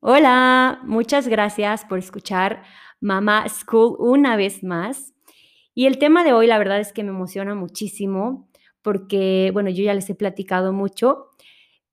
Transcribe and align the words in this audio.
Hola, 0.00 0.80
muchas 0.84 1.26
gracias 1.26 1.86
por 1.86 1.98
escuchar 1.98 2.62
Mama 3.00 3.48
School 3.48 3.96
una 3.98 4.36
vez 4.36 4.62
más. 4.62 5.14
Y 5.74 5.86
el 5.86 5.98
tema 5.98 6.22
de 6.22 6.34
hoy, 6.34 6.46
la 6.46 6.58
verdad 6.58 6.80
es 6.80 6.92
que 6.92 7.02
me 7.02 7.10
emociona 7.10 7.54
muchísimo 7.54 8.48
porque, 8.82 9.50
bueno, 9.54 9.70
yo 9.70 9.82
ya 9.82 9.94
les 9.94 10.08
he 10.10 10.14
platicado 10.14 10.74
mucho. 10.74 11.30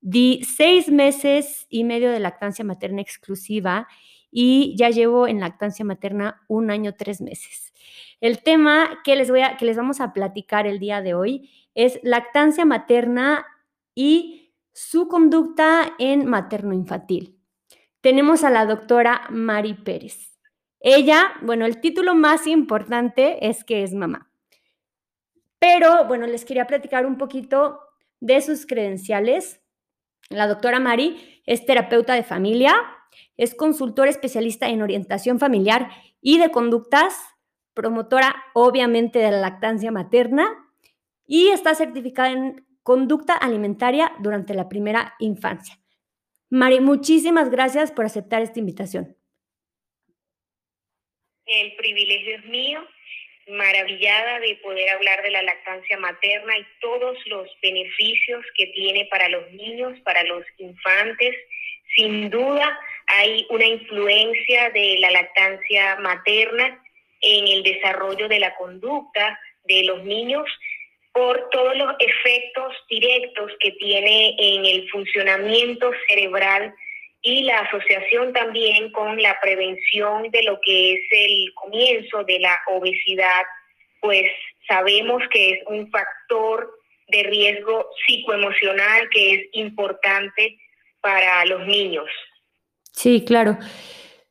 Di 0.01 0.43
seis 0.43 0.91
meses 0.91 1.65
y 1.69 1.85
medio 1.85 2.11
de 2.11 2.19
lactancia 2.19 2.65
materna 2.65 3.01
exclusiva 3.01 3.87
y 4.29 4.75
ya 4.77 4.89
llevo 4.89 5.27
en 5.27 5.39
lactancia 5.39 5.85
materna 5.85 6.43
un 6.49 6.71
año, 6.71 6.95
tres 6.95 7.21
meses. 7.21 7.73
El 8.19 8.43
tema 8.43 8.99
que 9.05 9.15
les, 9.15 9.29
voy 9.29 9.41
a, 9.41 9.55
que 9.55 9.65
les 9.65 9.77
vamos 9.77 10.01
a 10.01 10.11
platicar 10.11 10.67
el 10.67 10.79
día 10.79 11.01
de 11.01 11.13
hoy 11.13 11.49
es 11.73 12.01
lactancia 12.03 12.65
materna 12.65 13.45
y 13.95 14.53
su 14.73 15.07
conducta 15.07 15.93
en 15.99 16.25
materno-infantil 16.25 17.39
tenemos 18.03 18.43
a 18.43 18.49
la 18.49 18.65
doctora 18.65 19.21
Mari 19.29 19.75
Pérez. 19.75 20.37
Ella, 20.81 21.31
bueno, 21.41 21.65
el 21.65 21.79
título 21.79 22.15
más 22.15 22.47
importante 22.47 23.47
es 23.47 23.63
que 23.63 23.81
es 23.81 23.93
mamá. 23.93 24.29
Pero, 25.57 26.05
bueno, 26.05 26.27
les 26.27 26.43
quería 26.43 26.67
platicar 26.67 27.05
un 27.05 27.17
poquito 27.17 27.79
de 28.19 28.41
sus 28.41 28.65
credenciales. 28.65 29.61
La 30.29 30.47
doctora 30.47 30.81
Mari 30.81 31.41
es 31.45 31.65
terapeuta 31.65 32.13
de 32.13 32.23
familia, 32.23 32.75
es 33.37 33.55
consultora 33.55 34.09
especialista 34.09 34.67
en 34.67 34.81
orientación 34.81 35.39
familiar 35.39 35.89
y 36.19 36.39
de 36.39 36.51
conductas, 36.51 37.15
promotora 37.73 38.35
obviamente 38.53 39.19
de 39.19 39.31
la 39.31 39.39
lactancia 39.39 39.93
materna 39.93 40.49
y 41.25 41.47
está 41.47 41.73
certificada 41.73 42.31
en 42.31 42.67
conducta 42.83 43.33
alimentaria 43.33 44.11
durante 44.19 44.53
la 44.53 44.67
primera 44.67 45.13
infancia. 45.19 45.79
Mari, 46.53 46.81
muchísimas 46.81 47.49
gracias 47.49 47.91
por 47.91 48.05
aceptar 48.05 48.43
esta 48.43 48.59
invitación. 48.59 49.17
El 51.47 51.75
privilegio 51.77 52.35
es 52.35 52.45
mío, 52.45 52.87
maravillada 53.47 54.39
de 54.39 54.55
poder 54.57 54.87
hablar 54.91 55.23
de 55.23 55.31
la 55.31 55.41
lactancia 55.41 55.97
materna 55.97 56.55
y 56.55 56.65
todos 56.79 57.17
los 57.25 57.49
beneficios 57.59 58.45
que 58.55 58.67
tiene 58.67 59.07
para 59.09 59.29
los 59.29 59.51
niños, 59.51 59.99
para 60.01 60.23
los 60.25 60.43
infantes. 60.59 61.35
Sin 61.95 62.29
duda 62.29 62.79
hay 63.07 63.47
una 63.49 63.65
influencia 63.65 64.69
de 64.69 64.97
la 64.99 65.09
lactancia 65.09 65.95
materna 66.01 66.83
en 67.21 67.47
el 67.47 67.63
desarrollo 67.63 68.27
de 68.27 68.39
la 68.39 68.55
conducta 68.57 69.39
de 69.63 69.85
los 69.85 70.03
niños 70.03 70.45
por 71.13 71.49
todos 71.51 71.77
los 71.77 71.93
efectos 71.99 72.73
directos 72.89 73.51
que 73.59 73.71
tiene 73.73 74.35
en 74.37 74.65
el 74.65 74.89
funcionamiento 74.89 75.91
cerebral 76.07 76.73
y 77.21 77.43
la 77.43 77.59
asociación 77.59 78.33
también 78.33 78.91
con 78.91 79.21
la 79.21 79.39
prevención 79.39 80.29
de 80.31 80.43
lo 80.43 80.59
que 80.61 80.93
es 80.93 80.99
el 81.11 81.53
comienzo 81.53 82.23
de 82.23 82.39
la 82.39 82.59
obesidad, 82.67 83.43
pues 84.01 84.25
sabemos 84.67 85.21
que 85.31 85.51
es 85.51 85.59
un 85.67 85.89
factor 85.89 86.79
de 87.07 87.23
riesgo 87.23 87.89
psicoemocional 88.05 89.09
que 89.09 89.33
es 89.35 89.41
importante 89.53 90.57
para 90.99 91.45
los 91.45 91.65
niños. 91.67 92.09
Sí, 92.91 93.23
claro. 93.25 93.57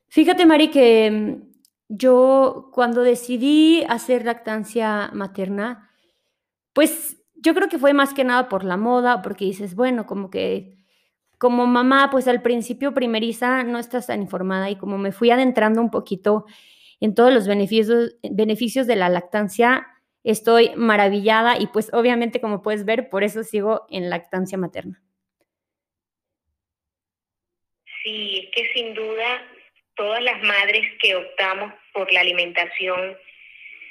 Fíjate, 0.09 0.45
Mari, 0.45 0.69
que 0.69 1.09
mm, 1.09 1.53
yo 1.87 2.69
cuando 2.73 3.01
decidí 3.01 3.83
hacer 3.87 4.25
lactancia 4.25 5.09
materna, 5.13 5.92
pues 6.73 7.17
yo 7.35 7.53
creo 7.53 7.69
que 7.69 7.77
fue 7.79 7.93
más 7.93 8.13
que 8.13 8.23
nada 8.23 8.49
por 8.49 8.63
la 8.63 8.77
moda, 8.77 9.21
porque 9.21 9.45
dices, 9.45 9.75
bueno, 9.75 10.05
como 10.05 10.29
que 10.29 10.77
como 11.37 11.67
mamá, 11.67 12.09
pues 12.09 12.29
al 12.29 12.41
principio 12.41 12.93
primeriza 12.93 13.63
no 13.63 13.77
estás 13.77 14.07
tan 14.07 14.21
informada 14.21 14.69
y 14.69 14.77
como 14.77 14.97
me 14.97 15.11
fui 15.11 15.29
adentrando 15.29 15.81
un 15.81 15.91
poquito 15.91 16.45
en 17.01 17.15
todos 17.15 17.33
los 17.33 17.47
beneficios, 17.47 18.15
beneficios 18.23 18.87
de 18.87 18.95
la 18.95 19.09
lactancia, 19.09 19.85
estoy 20.23 20.71
maravillada 20.77 21.59
y 21.59 21.67
pues 21.67 21.93
obviamente 21.93 22.39
como 22.39 22.61
puedes 22.61 22.85
ver, 22.85 23.09
por 23.09 23.25
eso 23.25 23.43
sigo 23.43 23.85
en 23.89 24.09
lactancia 24.09 24.57
materna. 24.57 25.03
Sí, 28.03 28.39
es 28.39 28.55
que 28.55 28.73
sin 28.73 28.93
duda 28.93 29.43
todas 29.95 30.23
las 30.23 30.41
madres 30.43 30.87
que 31.01 31.13
optamos 31.15 31.73
por 31.93 32.09
la 32.13 32.21
alimentación 32.21 33.17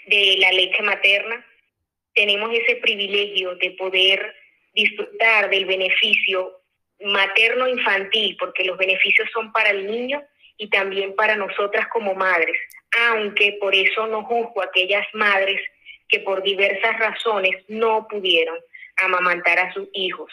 de 0.07 0.37
la 0.39 0.53
leche 0.53 0.83
materna, 0.83 1.45
tenemos 2.15 2.53
ese 2.53 2.77
privilegio 2.77 3.55
de 3.57 3.71
poder 3.73 4.35
disfrutar 4.75 5.51
del 5.51 5.67
beneficio 5.67 6.61
materno-infantil, 7.05 8.37
porque 8.39 8.65
los 8.65 8.79
beneficios 8.79 9.29
son 9.33 9.53
para 9.53 9.71
el 9.71 9.87
niño 9.87 10.23
y 10.57 10.69
también 10.69 11.15
para 11.15 11.37
nosotras 11.37 11.89
como 11.89 12.15
madres, 12.15 12.57
aunque 13.09 13.57
por 13.61 13.75
eso 13.75 14.07
no 14.07 14.25
juzgo 14.25 14.63
a 14.63 14.67
aquellas 14.67 15.07
madres 15.15 15.61
que 16.09 16.21
por 16.21 16.43
diversas 16.43 16.99
razones 16.99 17.57
no 17.69 18.07
pudieron 18.09 18.59
amamantar 18.97 19.59
a 19.59 19.73
sus 19.73 19.89
hijos. 19.95 20.31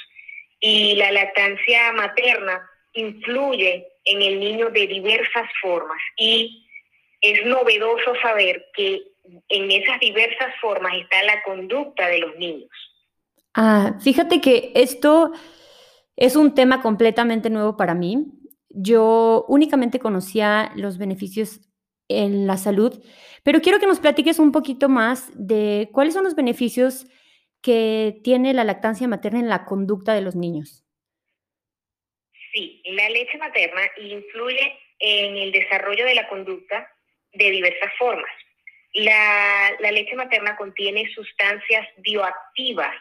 Y 0.59 0.95
la 0.95 1.11
lactancia 1.11 1.93
materna 1.93 2.69
influye 2.93 3.87
en 4.05 4.21
el 4.21 4.39
niño 4.39 4.69
de 4.69 4.87
diversas 4.87 5.49
formas 5.61 6.01
y 6.17 6.65
es 7.21 7.45
novedoso 7.45 8.15
saber 8.21 8.65
que 8.73 9.03
en 9.49 9.71
esas 9.71 9.99
diversas 9.99 10.53
formas 10.61 10.93
está 11.01 11.23
la 11.23 11.41
conducta 11.43 12.07
de 12.07 12.19
los 12.19 12.35
niños. 12.37 12.69
Ah, 13.53 13.97
fíjate 14.01 14.41
que 14.41 14.71
esto 14.75 15.31
es 16.15 16.35
un 16.35 16.53
tema 16.53 16.81
completamente 16.81 17.49
nuevo 17.49 17.77
para 17.77 17.95
mí. 17.95 18.25
Yo 18.69 19.45
únicamente 19.47 19.99
conocía 19.99 20.71
los 20.75 20.97
beneficios 20.97 21.61
en 22.07 22.47
la 22.47 22.57
salud, 22.57 23.03
pero 23.43 23.61
quiero 23.61 23.79
que 23.79 23.87
nos 23.87 23.99
platiques 23.99 24.39
un 24.39 24.51
poquito 24.51 24.89
más 24.89 25.31
de 25.35 25.89
cuáles 25.91 26.13
son 26.13 26.23
los 26.23 26.35
beneficios 26.35 27.05
que 27.61 28.19
tiene 28.23 28.53
la 28.53 28.63
lactancia 28.63 29.07
materna 29.07 29.39
en 29.39 29.49
la 29.49 29.65
conducta 29.65 30.13
de 30.13 30.21
los 30.21 30.35
niños. 30.35 30.85
Sí, 32.53 32.81
la 32.85 33.09
leche 33.09 33.37
materna 33.37 33.81
influye 33.97 34.79
en 34.99 35.37
el 35.37 35.51
desarrollo 35.51 36.05
de 36.05 36.15
la 36.15 36.27
conducta 36.27 36.91
de 37.33 37.51
diversas 37.51 37.91
formas. 37.97 38.31
La, 38.93 39.71
leche 39.91 40.15
materna 40.15 40.55
contiene 40.55 41.11
sustancias 41.13 41.87
bioactivas, 41.97 42.95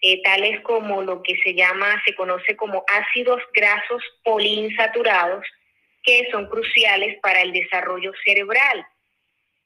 eh, 0.00 0.20
tales 0.22 0.60
como 0.62 1.02
lo 1.02 1.22
que 1.22 1.36
se 1.42 1.54
llama, 1.54 2.02
se 2.04 2.14
conoce 2.14 2.56
como 2.56 2.84
ácidos 2.88 3.40
grasos 3.54 4.02
poliinsaturados, 4.24 5.44
que 6.02 6.28
son 6.30 6.48
cruciales 6.48 7.18
para 7.20 7.42
el 7.42 7.52
desarrollo 7.52 8.12
cerebral. 8.24 8.86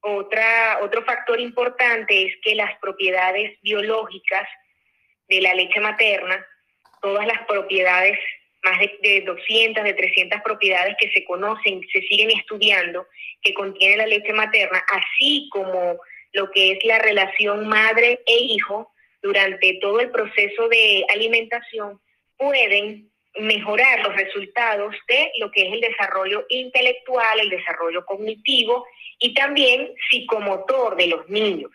Otra, 0.01 0.81
otro 0.83 1.05
factor 1.05 1.41
importante 1.41 2.27
es 2.27 2.35
que 2.43 2.55
las 2.55 2.77
propiedades 2.81 3.59
biológicas 3.63 4.49
de 5.29 5.41
la 5.41 5.55
leche 5.55 5.81
materna, 5.81 6.45
todas 7.01 7.27
las 7.27 7.47
propiedades 7.47 8.19
más 8.63 8.79
de, 9.03 9.23
200, 9.23 9.85
de 9.85 9.95
300 9.95 10.41
propiedades 10.43 10.95
que 10.99 11.11
se 11.13 11.25
conocen, 11.25 11.81
se 11.93 12.01
siguen 12.03 12.31
estudiando, 12.31 13.07
que 13.43 13.55
contiene 13.55 13.97
la 13.97 14.07
leche 14.07 14.33
materna, 14.33 14.85
así 14.89 15.49
como 15.51 15.99
lo 16.33 16.51
que 16.51 16.73
es 16.73 16.85
la 16.85 16.99
relación 16.99 17.67
madre 17.67 18.21
e 18.27 18.39
hijo 18.39 18.93
durante 19.23 19.79
todo 19.81 20.01
el 20.01 20.11
proceso 20.11 20.69
de 20.69 21.05
alimentación, 21.13 22.01
pueden 22.37 23.11
mejorar 23.35 24.01
los 24.01 24.15
resultados 24.15 24.95
de 25.09 25.33
lo 25.39 25.51
que 25.51 25.67
es 25.67 25.73
el 25.73 25.81
desarrollo 25.81 26.45
intelectual, 26.49 27.41
el 27.41 27.51
desarrollo 27.51 28.05
cognitivo 28.05 28.87
y 29.19 29.33
también 29.35 29.93
psicomotor 30.11 30.97
de 30.97 31.07
los 31.07 31.29
niños. 31.29 31.71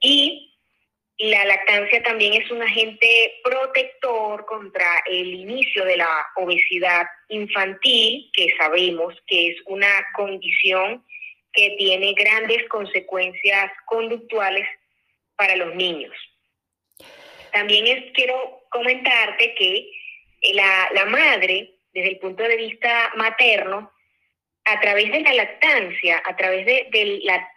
Y 0.00 0.53
la 1.18 1.44
lactancia 1.44 2.02
también 2.02 2.34
es 2.34 2.50
un 2.50 2.62
agente 2.62 3.40
protector 3.44 4.44
contra 4.46 5.02
el 5.06 5.32
inicio 5.32 5.84
de 5.84 5.96
la 5.96 6.26
obesidad 6.36 7.06
infantil, 7.28 8.30
que 8.32 8.48
sabemos 8.58 9.14
que 9.26 9.48
es 9.48 9.56
una 9.66 10.06
condición 10.14 11.04
que 11.52 11.76
tiene 11.78 12.14
grandes 12.14 12.68
consecuencias 12.68 13.70
conductuales 13.86 14.66
para 15.36 15.54
los 15.54 15.74
niños. 15.76 16.12
También 17.52 17.86
es, 17.86 18.12
quiero 18.12 18.64
comentarte 18.70 19.54
que 19.54 19.88
la, 20.52 20.88
la 20.94 21.04
madre, 21.04 21.76
desde 21.92 22.10
el 22.10 22.18
punto 22.18 22.42
de 22.42 22.56
vista 22.56 23.12
materno, 23.14 23.92
a 24.66 24.80
través 24.80 25.12
de 25.12 25.20
la 25.20 25.34
lactancia, 25.34 26.22
a 26.24 26.36
través 26.36 26.64
de, 26.64 26.88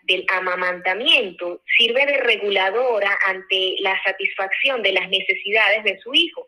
del 0.04 0.26
amamantamiento, 0.30 1.62
sirve 1.78 2.06
de 2.06 2.18
reguladora 2.18 3.18
ante 3.28 3.76
la 3.80 4.02
satisfacción 4.04 4.82
de 4.82 4.92
las 4.92 5.08
necesidades 5.10 5.84
de 5.86 6.00
su 6.00 6.14
hijo. 6.14 6.48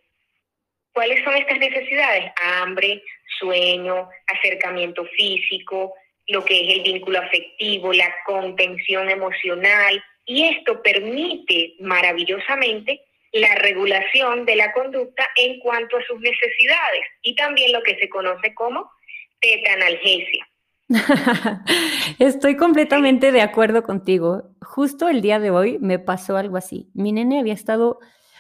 ¿Cuáles 0.92 1.24
son 1.24 1.36
estas 1.36 1.60
necesidades? 1.60 2.32
Hambre, 2.42 3.02
sueño, 3.40 4.10
acercamiento 4.28 5.06
físico, 5.06 5.94
lo 6.28 6.44
que 6.44 6.62
es 6.62 6.76
el 6.76 6.84
vínculo 6.84 7.20
afectivo, 7.20 7.94
la 7.94 8.14
contención 8.26 9.10
emocional, 9.10 10.04
y 10.26 10.46
esto 10.46 10.82
permite 10.82 11.76
maravillosamente 11.80 13.02
la 13.32 13.56
regulación 13.56 14.46
de 14.46 14.56
la 14.58 14.74
conducta 14.74 15.28
en 15.38 15.60
cuanto 15.60 15.98
a 15.98 16.04
sus 16.04 16.20
necesidades 16.20 17.06
y 17.22 17.36
también 17.36 17.72
lo 17.72 17.82
que 17.82 17.98
se 17.98 18.10
conoce 18.10 18.54
como 18.54 18.92
tetanalgesia. 19.40 20.49
Estoy 22.20 22.58
completamente 22.58 23.32
de 23.32 23.42
acuerdo 23.42 23.84
contigo. 23.84 24.56
Justo 24.62 25.08
el 25.08 25.22
día 25.22 25.40
de 25.40 25.52
hoy 25.52 25.78
me 25.80 26.00
pasó 26.00 26.36
algo 26.36 26.58
así. 26.58 26.90
Mi 26.94 27.12
nene 27.12 27.40
había 27.40 27.54
estado, 27.54 28.00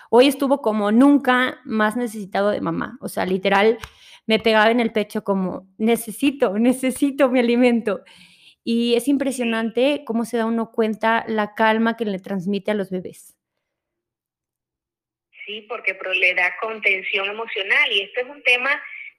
hoy 0.09 0.27
estuvo 0.27 0.61
como 0.61 0.91
nunca 0.91 1.59
más 1.63 1.95
necesitado 1.95 2.49
de 2.49 2.61
mamá. 2.61 2.97
O 3.01 3.07
sea, 3.07 3.25
literal, 3.25 3.77
me 4.25 4.39
pegaba 4.39 4.71
en 4.71 4.79
el 4.79 4.91
pecho 4.91 5.23
como, 5.23 5.67
necesito, 5.77 6.57
necesito 6.57 7.29
mi 7.29 7.39
alimento. 7.39 8.01
Y 8.63 8.95
es 8.95 9.07
impresionante 9.07 10.03
cómo 10.05 10.25
se 10.25 10.37
da 10.37 10.45
uno 10.45 10.71
cuenta 10.71 11.25
la 11.27 11.53
calma 11.53 11.97
que 11.97 12.05
le 12.05 12.19
transmite 12.19 12.71
a 12.71 12.75
los 12.75 12.89
bebés. 12.89 13.35
Sí, 15.45 15.65
porque 15.67 15.97
le 16.15 16.33
da 16.35 16.53
contención 16.61 17.27
emocional 17.27 17.91
y 17.91 18.01
esto 18.01 18.21
es 18.21 18.27
un 18.27 18.41
tema 18.43 18.69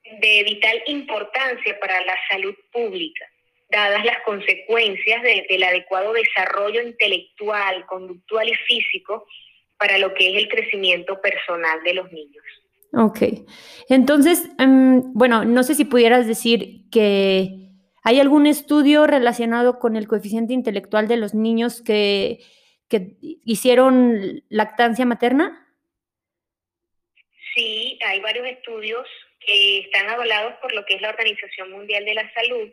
de 0.05 0.45
vital 0.45 0.83
importancia 0.87 1.79
para 1.81 2.05
la 2.05 2.15
salud 2.29 2.55
pública, 2.73 3.25
dadas 3.71 4.05
las 4.05 4.21
consecuencias 4.25 5.23
del 5.23 5.63
adecuado 5.63 6.13
desarrollo 6.13 6.83
intelectual, 6.83 7.87
conductual 7.87 8.49
y 8.49 8.55
físico 8.55 9.27
para 9.79 9.99
lo 9.99 10.13
que 10.15 10.31
es 10.31 10.37
el 10.37 10.49
crecimiento 10.49 11.21
personal 11.21 11.83
de 11.83 11.95
los 11.95 12.11
niños. 12.13 12.45
Ok, 12.93 13.47
entonces, 13.89 14.49
em, 14.59 15.13
bueno, 15.15 15.45
no 15.45 15.63
sé 15.63 15.75
si 15.75 15.85
pudieras 15.85 16.27
decir 16.27 16.91
que 16.91 17.71
hay 18.03 18.19
algún 18.19 18.47
estudio 18.47 19.07
relacionado 19.07 19.79
con 19.79 19.97
el 19.97 20.09
coeficiente 20.09 20.53
intelectual 20.53 21.07
de 21.07 21.17
los 21.17 21.35
niños 21.35 21.83
que, 21.83 22.41
que 22.89 23.17
hicieron 23.21 24.43
lactancia 24.49 25.07
materna. 25.07 25.69
Sí, 27.55 27.99
hay 28.05 28.21
varios 28.21 28.47
estudios 28.47 29.07
que 29.41 29.79
están 29.81 30.09
avalados 30.09 30.55
por 30.61 30.73
lo 30.73 30.85
que 30.85 30.95
es 30.95 31.01
la 31.01 31.11
Organización 31.11 31.71
Mundial 31.71 32.05
de 32.05 32.15
la 32.15 32.33
Salud 32.33 32.69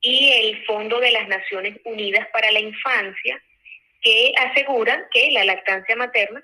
y 0.00 0.32
el 0.32 0.64
Fondo 0.64 1.00
de 1.00 1.12
las 1.12 1.28
Naciones 1.28 1.78
Unidas 1.84 2.26
para 2.32 2.50
la 2.50 2.60
Infancia, 2.60 3.42
que 4.02 4.32
aseguran 4.38 5.04
que 5.10 5.30
la 5.30 5.44
lactancia 5.44 5.96
materna 5.96 6.42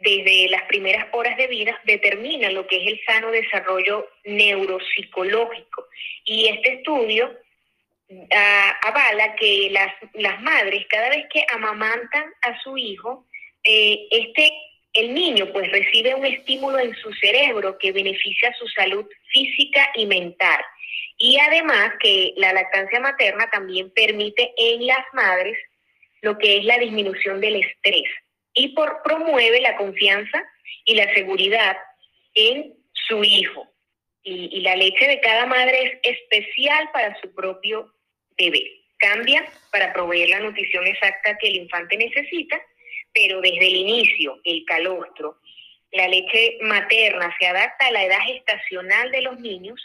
desde 0.00 0.48
las 0.48 0.62
primeras 0.64 1.06
horas 1.12 1.36
de 1.36 1.46
vida 1.46 1.80
determina 1.84 2.50
lo 2.50 2.66
que 2.66 2.82
es 2.82 2.88
el 2.88 3.00
sano 3.06 3.30
desarrollo 3.30 4.08
neuropsicológico. 4.24 5.86
Y 6.24 6.48
este 6.48 6.74
estudio 6.74 7.32
ah, 8.34 8.80
avala 8.82 9.36
que 9.36 9.68
las, 9.70 9.94
las 10.14 10.40
madres, 10.42 10.86
cada 10.88 11.08
vez 11.08 11.26
que 11.32 11.44
amamantan 11.52 12.24
a 12.42 12.60
su 12.62 12.76
hijo, 12.76 13.26
eh, 13.62 14.08
este 14.10 14.52
el 14.94 15.14
niño 15.14 15.50
pues 15.52 15.70
recibe 15.70 16.14
un 16.14 16.26
estímulo 16.26 16.78
en 16.78 16.94
su 16.96 17.12
cerebro 17.14 17.78
que 17.78 17.92
beneficia 17.92 18.54
su 18.58 18.68
salud 18.68 19.06
física 19.32 19.88
y 19.94 20.06
mental. 20.06 20.60
Y 21.18 21.38
además 21.38 21.92
que 22.00 22.32
la 22.36 22.52
lactancia 22.52 23.00
materna 23.00 23.48
también 23.50 23.90
permite 23.90 24.52
en 24.56 24.86
las 24.86 25.04
madres 25.12 25.56
lo 26.20 26.36
que 26.38 26.58
es 26.58 26.64
la 26.64 26.78
disminución 26.78 27.40
del 27.40 27.56
estrés 27.56 28.04
y 28.54 28.68
por, 28.68 29.02
promueve 29.02 29.60
la 29.60 29.76
confianza 29.76 30.44
y 30.84 30.94
la 30.94 31.12
seguridad 31.14 31.76
en 32.34 32.74
su 32.92 33.24
hijo. 33.24 33.68
Y, 34.22 34.50
y 34.52 34.60
la 34.60 34.76
leche 34.76 35.06
de 35.08 35.20
cada 35.20 35.46
madre 35.46 36.00
es 36.02 36.16
especial 36.16 36.90
para 36.92 37.18
su 37.20 37.34
propio 37.34 37.92
bebé. 38.36 38.80
Cambia 38.98 39.44
para 39.72 39.92
proveer 39.92 40.28
la 40.28 40.40
nutrición 40.40 40.86
exacta 40.86 41.36
que 41.38 41.48
el 41.48 41.56
infante 41.56 41.96
necesita 41.96 42.60
pero 43.12 43.40
desde 43.40 43.68
el 43.68 43.76
inicio, 43.76 44.40
el 44.44 44.64
calostro, 44.64 45.38
la 45.92 46.08
leche 46.08 46.58
materna 46.62 47.34
se 47.38 47.46
adapta 47.46 47.86
a 47.86 47.90
la 47.92 48.04
edad 48.04 48.20
gestacional 48.26 49.10
de 49.10 49.22
los 49.22 49.38
niños 49.40 49.80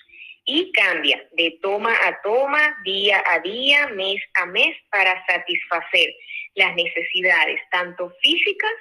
y 0.45 0.71
cambia 0.71 1.27
de 1.33 1.59
toma 1.62 1.94
a 2.06 2.21
toma, 2.21 2.77
día 2.85 3.21
a 3.29 3.39
día, 3.39 3.88
mes 3.89 4.21
a 4.35 4.45
mes, 4.45 4.75
para 4.89 5.25
satisfacer 5.27 6.15
las 6.56 6.74
necesidades 6.75 7.59
tanto 7.69 8.13
físicas 8.21 8.71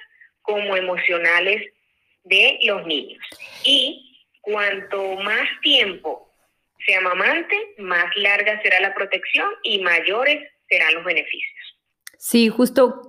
como 0.41 0.77
emocionales 0.77 1.61
de 2.23 2.57
los 2.63 2.85
niños. 2.87 3.23
Y 3.65 4.25
cuanto 4.41 5.15
más 5.17 5.47
tiempo 5.61 6.31
se 6.85 6.95
amamante, 6.95 7.73
más 7.79 8.05
larga 8.15 8.61
será 8.61 8.79
la 8.79 8.93
protección 8.93 9.49
y 9.63 9.79
mayores 9.79 10.49
serán 10.69 10.93
los 10.93 11.03
beneficios. 11.03 11.77
Sí, 12.17 12.47
justo, 12.47 13.06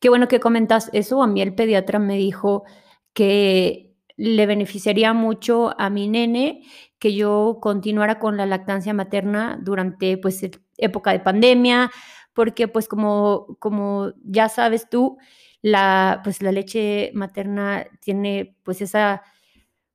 qué 0.00 0.08
bueno 0.08 0.28
que 0.28 0.40
comentas 0.40 0.90
eso. 0.92 1.22
A 1.22 1.26
mí 1.26 1.42
el 1.42 1.54
pediatra 1.54 1.98
me 1.98 2.16
dijo 2.16 2.64
que 3.12 3.94
le 4.16 4.46
beneficiaría 4.46 5.12
mucho 5.12 5.74
a 5.78 5.90
mi 5.90 6.08
nene 6.08 6.62
que 6.98 7.14
yo 7.14 7.58
continuara 7.60 8.18
con 8.18 8.36
la 8.36 8.46
lactancia 8.46 8.92
materna 8.92 9.58
durante 9.62 10.18
pues 10.18 10.40
época 10.76 11.12
de 11.12 11.20
pandemia, 11.20 11.90
porque 12.32 12.68
pues 12.68 12.88
como, 12.88 13.56
como 13.60 14.12
ya 14.24 14.48
sabes 14.48 14.88
tú, 14.90 15.18
la, 15.62 16.20
pues 16.24 16.42
la 16.42 16.52
leche 16.52 17.10
materna 17.14 17.86
tiene 18.00 18.56
pues 18.64 18.80
esa 18.80 19.22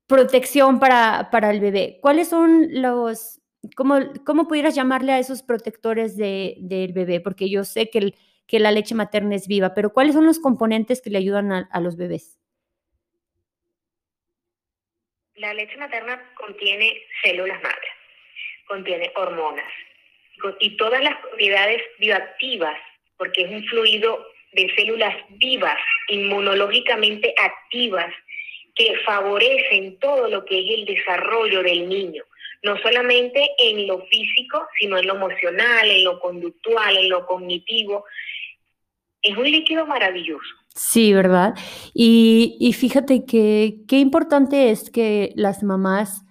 protección 0.07 0.79
para, 0.79 1.29
para 1.31 1.51
el 1.51 1.59
bebé. 1.59 1.99
¿Cuáles 2.01 2.29
son 2.29 2.67
los, 2.81 3.41
cómo, 3.75 3.95
cómo 4.25 4.47
pudieras 4.47 4.75
llamarle 4.75 5.13
a 5.13 5.19
esos 5.19 5.43
protectores 5.43 6.15
de, 6.15 6.57
del 6.61 6.93
bebé? 6.93 7.19
Porque 7.19 7.49
yo 7.49 7.63
sé 7.65 7.89
que 7.89 7.99
el, 7.99 8.15
que 8.47 8.59
la 8.59 8.71
leche 8.71 8.95
materna 8.95 9.35
es 9.35 9.47
viva, 9.47 9.73
pero 9.73 9.93
¿cuáles 9.93 10.13
son 10.13 10.25
los 10.25 10.39
componentes 10.39 11.01
que 11.01 11.09
le 11.09 11.17
ayudan 11.17 11.51
a, 11.51 11.79
los 11.79 11.97
bebés? 11.97 12.39
La 15.35 15.53
leche 15.53 15.77
materna 15.77 16.21
contiene 16.35 17.01
células 17.23 17.61
madre, 17.61 17.87
contiene 18.67 19.11
hormonas 19.15 19.71
y 20.59 20.75
todas 20.77 21.01
las 21.01 21.15
propiedades 21.21 21.81
bioactivas, 21.99 22.77
porque 23.17 23.43
es 23.43 23.51
un 23.51 23.63
fluido 23.65 24.25
de 24.51 24.73
células 24.75 25.15
vivas, 25.29 25.77
inmunológicamente 26.09 27.33
activas, 27.41 28.13
que 28.75 28.95
favorecen 29.05 29.99
todo 29.99 30.27
lo 30.27 30.43
que 30.45 30.59
es 30.59 30.79
el 30.79 30.85
desarrollo 30.85 31.61
del 31.63 31.87
niño, 31.87 32.23
no 32.63 32.77
solamente 32.77 33.49
en 33.59 33.85
lo 33.87 34.01
físico, 34.05 34.65
sino 34.79 34.97
en 34.97 35.07
lo 35.07 35.15
emocional, 35.15 35.89
en 35.89 36.03
lo 36.03 36.19
conductual, 36.19 36.97
en 36.97 37.09
lo 37.09 37.25
cognitivo, 37.25 38.05
es 39.21 39.37
un 39.37 39.43
líquido 39.43 39.85
maravilloso. 39.85 40.49
Sí, 40.75 41.13
¿verdad? 41.13 41.55
Y, 41.93 42.73
fíjate 42.77 43.25
que 43.25 43.83
qué 43.87 43.99
importante 43.99 44.71
es 44.71 44.89
que 44.89 45.33
las 45.35 45.61
mamás 45.61 46.25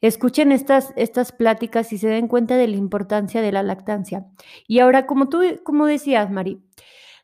escuchen 0.00 0.52
estas, 0.52 0.92
estas 0.96 1.32
pláticas 1.32 1.92
y 1.92 1.98
se 1.98 2.08
den 2.08 2.28
cuenta 2.28 2.56
de 2.56 2.68
la 2.68 2.76
importancia 2.76 3.40
de 3.40 3.52
la 3.52 3.62
lactancia. 3.62 4.26
Y 4.66 4.80
ahora, 4.80 5.06
como 5.06 5.28
tú 5.28 5.42
como 5.64 5.86
decías, 5.86 6.30
Mari, 6.30 6.62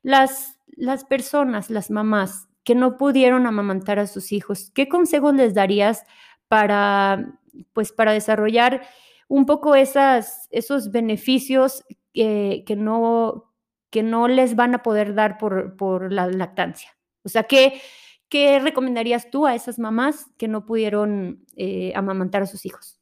las, 0.03 0.59
las 0.69 1.05
personas, 1.05 1.69
las 1.71 1.91
mamás 1.91 2.49
que 2.65 2.75
no 2.75 2.97
pudieron 2.97 3.47
amamantar 3.47 3.99
a 3.99 4.07
sus 4.07 4.33
hijos, 4.33 4.71
¿qué 4.75 4.89
consejos 4.89 5.35
les 5.35 5.55
darías 5.55 6.05
para, 6.49 7.39
pues, 7.73 7.93
para 7.93 8.13
desarrollar 8.13 8.87
un 9.29 9.47
poco 9.47 9.75
esas, 9.75 10.49
esos 10.51 10.91
beneficios 10.91 11.85
que 12.13 12.77
no, 12.77 13.47
que 13.91 14.03
no 14.03 14.29
les 14.29 14.57
van 14.57 14.75
a 14.75 14.83
poder 14.83 15.15
dar 15.15 15.39
por, 15.39 16.13
la 16.13 16.27
lactancia. 16.27 16.97
O 17.25 17.29
sea, 17.29 17.45
¿qué, 17.45 17.81
¿qué, 18.29 18.59
recomendarías 18.59 19.31
tú 19.31 19.47
a 19.47 19.55
esas 19.55 19.79
mamás 19.79 20.27
que 20.39 20.49
no 20.49 20.67
pudieron 20.67 21.45
eh, 21.57 21.93
amamantar 21.95 22.43
a 22.43 22.47
sus 22.47 22.67
hijos? 22.67 23.01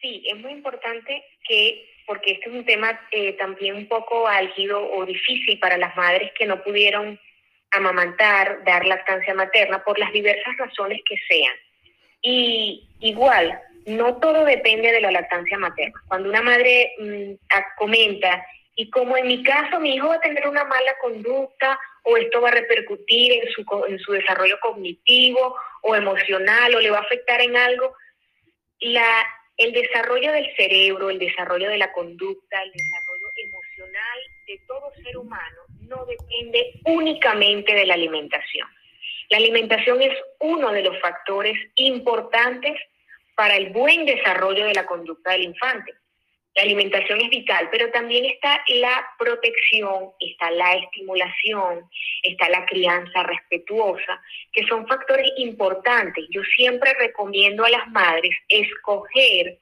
Sí, 0.00 0.24
es 0.26 0.38
muy 0.40 0.52
importante 0.52 1.24
que, 1.46 1.88
porque 2.06 2.32
este 2.32 2.50
es 2.50 2.56
un 2.56 2.64
tema 2.64 2.98
eh, 3.12 3.34
también 3.34 3.76
un 3.76 3.86
poco 3.86 4.26
álgido 4.26 4.92
o 4.92 5.06
difícil 5.06 5.58
para 5.60 5.78
las 5.78 5.96
madres 5.96 6.32
que 6.36 6.46
no 6.46 6.62
pudieron 6.62 7.18
amamantar, 7.70 8.64
dar 8.64 8.84
lactancia 8.84 9.34
materna, 9.34 9.82
por 9.84 9.98
las 9.98 10.12
diversas 10.12 10.56
razones 10.58 11.00
que 11.08 11.16
sean. 11.28 11.54
Y 12.22 12.88
igual, 13.00 13.60
no 13.86 14.16
todo 14.16 14.44
depende 14.44 14.92
de 14.92 15.00
la 15.00 15.10
lactancia 15.10 15.58
materna. 15.58 16.00
Cuando 16.08 16.28
una 16.28 16.42
madre 16.42 16.92
mm, 16.98 17.32
comenta 17.76 18.44
y 18.74 18.88
como 18.90 19.16
en 19.16 19.26
mi 19.26 19.42
caso 19.42 19.80
mi 19.80 19.94
hijo 19.94 20.08
va 20.08 20.14
a 20.16 20.20
tener 20.20 20.48
una 20.48 20.64
mala 20.64 20.94
conducta 21.00 21.78
o 22.04 22.16
esto 22.16 22.40
va 22.40 22.48
a 22.48 22.52
repercutir 22.52 23.32
en 23.32 23.50
su, 23.52 23.64
en 23.86 23.98
su 23.98 24.12
desarrollo 24.12 24.58
cognitivo 24.60 25.56
o 25.82 25.94
emocional 25.94 26.74
o 26.74 26.80
le 26.80 26.90
va 26.90 26.98
a 26.98 27.02
afectar 27.02 27.40
en 27.40 27.56
algo, 27.56 27.94
la, 28.80 29.26
el 29.56 29.72
desarrollo 29.72 30.32
del 30.32 30.48
cerebro, 30.56 31.10
el 31.10 31.18
desarrollo 31.18 31.68
de 31.68 31.78
la 31.78 31.92
conducta, 31.92 32.62
el 32.62 32.72
desarrollo 32.72 33.26
emocional 33.36 34.18
de 34.46 34.60
todo 34.66 34.92
ser 35.02 35.16
humano 35.16 35.58
no 35.80 36.06
depende 36.06 36.80
únicamente 36.86 37.74
de 37.74 37.86
la 37.86 37.94
alimentación. 37.94 38.68
La 39.32 39.38
alimentación 39.38 40.02
es 40.02 40.12
uno 40.40 40.72
de 40.72 40.82
los 40.82 41.00
factores 41.00 41.56
importantes 41.76 42.78
para 43.34 43.56
el 43.56 43.70
buen 43.70 44.04
desarrollo 44.04 44.66
de 44.66 44.74
la 44.74 44.84
conducta 44.84 45.32
del 45.32 45.44
infante. 45.44 45.94
La 46.54 46.64
alimentación 46.64 47.18
es 47.22 47.30
vital, 47.30 47.70
pero 47.72 47.90
también 47.92 48.26
está 48.26 48.62
la 48.68 49.08
protección, 49.18 50.10
está 50.20 50.50
la 50.50 50.74
estimulación, 50.74 51.88
está 52.22 52.50
la 52.50 52.66
crianza 52.66 53.22
respetuosa, 53.22 54.20
que 54.52 54.66
son 54.66 54.86
factores 54.86 55.32
importantes. 55.38 56.26
Yo 56.28 56.42
siempre 56.54 56.92
recomiendo 56.92 57.64
a 57.64 57.70
las 57.70 57.88
madres 57.88 58.36
escoger 58.50 59.58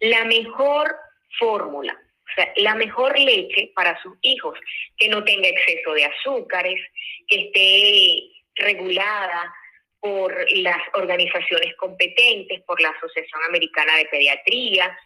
la 0.00 0.26
mejor 0.26 0.94
fórmula, 1.38 1.98
o 1.98 2.34
sea, 2.34 2.52
la 2.56 2.74
mejor 2.74 3.18
leche 3.18 3.72
para 3.74 3.98
sus 4.02 4.18
hijos, 4.20 4.58
que 4.98 5.08
no 5.08 5.24
tenga 5.24 5.48
exceso 5.48 5.94
de 5.94 6.04
azúcares, 6.04 6.78
que 7.26 7.36
esté 7.46 8.34
regulada 8.56 9.54
por 10.00 10.34
las 10.52 10.80
organizaciones 10.92 11.74
competentes, 11.76 12.62
por 12.62 12.80
la 12.80 12.90
Asociación 12.90 13.42
Americana 13.48 13.96
de 13.96 14.06
Pediatría, 14.06 14.96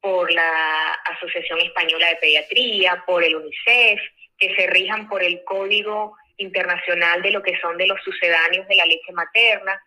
por 0.00 0.32
la 0.32 0.94
Asociación 0.94 1.60
Española 1.60 2.08
de 2.08 2.16
Pediatría, 2.16 3.02
por 3.06 3.22
el 3.22 3.36
UNICEF, 3.36 4.00
que 4.38 4.54
se 4.54 4.66
rijan 4.68 5.08
por 5.08 5.22
el 5.22 5.44
Código 5.44 6.16
Internacional 6.36 7.20
de 7.20 7.32
lo 7.32 7.42
que 7.42 7.58
son 7.60 7.76
de 7.76 7.86
los 7.86 8.00
sucedáneos 8.02 8.66
de 8.68 8.76
la 8.76 8.86
leche 8.86 9.12
materna. 9.12 9.82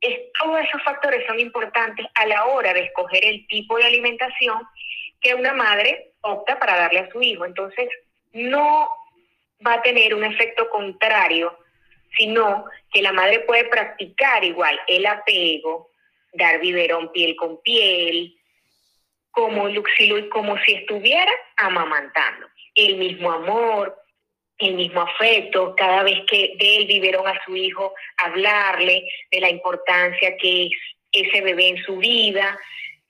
Es, 0.00 0.18
todos 0.38 0.60
esos 0.60 0.82
factores 0.82 1.24
son 1.26 1.38
importantes 1.40 2.06
a 2.14 2.26
la 2.26 2.46
hora 2.46 2.74
de 2.74 2.80
escoger 2.80 3.24
el 3.24 3.46
tipo 3.46 3.78
de 3.78 3.84
alimentación 3.84 4.60
que 5.20 5.34
una 5.34 5.54
madre 5.54 6.12
opta 6.20 6.58
para 6.58 6.76
darle 6.76 7.00
a 7.00 7.10
su 7.10 7.22
hijo. 7.22 7.44
Entonces, 7.44 7.88
no 8.32 8.90
va 9.66 9.74
a 9.74 9.82
tener 9.82 10.14
un 10.14 10.24
efecto 10.24 10.68
contrario, 10.68 11.58
sino 12.18 12.64
que 12.92 13.00
la 13.00 13.12
madre 13.12 13.40
puede 13.40 13.64
practicar 13.64 14.44
igual 14.44 14.78
el 14.86 15.06
apego, 15.06 15.90
dar 16.32 16.60
biberón 16.60 17.10
piel 17.12 17.36
con 17.36 17.62
piel, 17.62 18.34
como 19.30 19.68
Luxilo, 19.68 20.28
como 20.30 20.58
si 20.58 20.74
estuviera 20.74 21.32
amamantando. 21.56 22.48
El 22.74 22.96
mismo 22.96 23.30
amor, 23.30 23.96
el 24.58 24.74
mismo 24.74 25.02
afecto, 25.02 25.74
cada 25.76 26.02
vez 26.02 26.18
que 26.28 26.56
ve 26.58 26.76
el 26.78 26.86
biberón 26.86 27.26
a 27.26 27.40
su 27.44 27.54
hijo, 27.54 27.94
hablarle 28.16 29.08
de 29.30 29.40
la 29.40 29.48
importancia 29.48 30.36
que 30.36 30.66
es 30.66 30.72
ese 31.12 31.40
bebé 31.40 31.68
en 31.68 31.82
su 31.84 31.96
vida, 31.98 32.58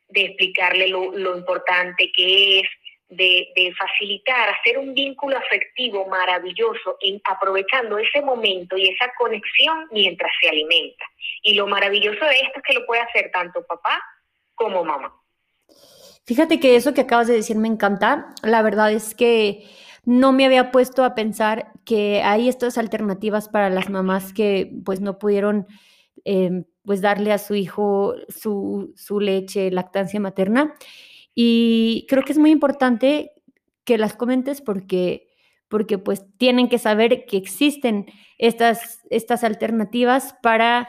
de 0.09 0.25
explicarle 0.27 0.89
lo, 0.89 1.37
importante 1.37 2.11
que 2.13 2.61
es, 2.61 2.69
de, 3.09 3.75
facilitar, 3.79 4.51
hacer 4.51 4.79
un 4.79 4.95
vínculo 4.95 5.37
afectivo 5.37 6.07
maravilloso, 6.07 6.99
aprovechando 7.25 7.99
ese 7.99 8.21
momento 8.21 8.77
y 8.77 8.89
esa 8.89 9.11
conexión 9.19 9.87
mientras 9.91 10.31
se 10.41 10.49
alimenta. 10.49 11.05
Y 11.43 11.55
lo 11.55 11.67
maravilloso 11.67 12.25
de 12.25 12.41
esto 12.41 12.59
es 12.59 12.63
que 12.67 12.75
lo 12.75 12.87
puede 12.87 13.03
hacer 13.03 13.31
tanto 13.33 13.65
papá 13.67 14.03
como 14.55 14.85
mamá. 14.85 15.15
Fíjate 16.27 16.61
que 16.61 16.77
eso 16.77 16.93
que 16.93 17.03
acabas 17.03 17.29
de 17.29 17.35
decir 17.35 17.57
me 17.57 17.69
encanta. 17.69 18.35
La 18.43 18.61
verdad 18.61 18.93
es 18.93 19.15
que 19.15 19.65
no 20.05 20.33
me 20.33 20.45
había 20.45 20.71
puesto 20.71 21.05
a 21.05 21.15
pensar 21.15 21.73
que 21.87 22.23
hay 22.23 22.49
estas 22.49 22.77
alternativas 22.77 23.49
para 23.49 23.71
las 23.71 23.89
mamás 23.89 24.35
que 24.35 24.71
pues 24.85 25.01
no 25.01 25.19
pudieron 25.19 25.67
em, 26.25 26.65
pues 26.85 27.01
darle 27.01 27.33
a 27.33 27.39
su 27.39 27.55
hijo 27.55 28.15
su, 28.29 28.93
su 28.97 29.21
leche, 29.21 29.71
lactancia 29.71 30.21
materna. 30.21 30.75
Y 31.41 32.05
creo 32.09 32.25
que 32.25 32.33
es 32.33 32.39
muy 32.39 32.51
importante 32.51 33.31
que 33.85 33.97
las 33.97 34.17
comentes 34.17 34.61
porque, 34.61 35.29
porque 35.69 35.97
pues 35.97 36.25
tienen 36.37 36.69
que 36.69 36.79
saber 36.79 37.27
que 37.27 37.37
existen 37.37 38.07
estas, 38.39 39.07
estas 39.09 39.45
alternativas 39.45 40.35
para 40.43 40.89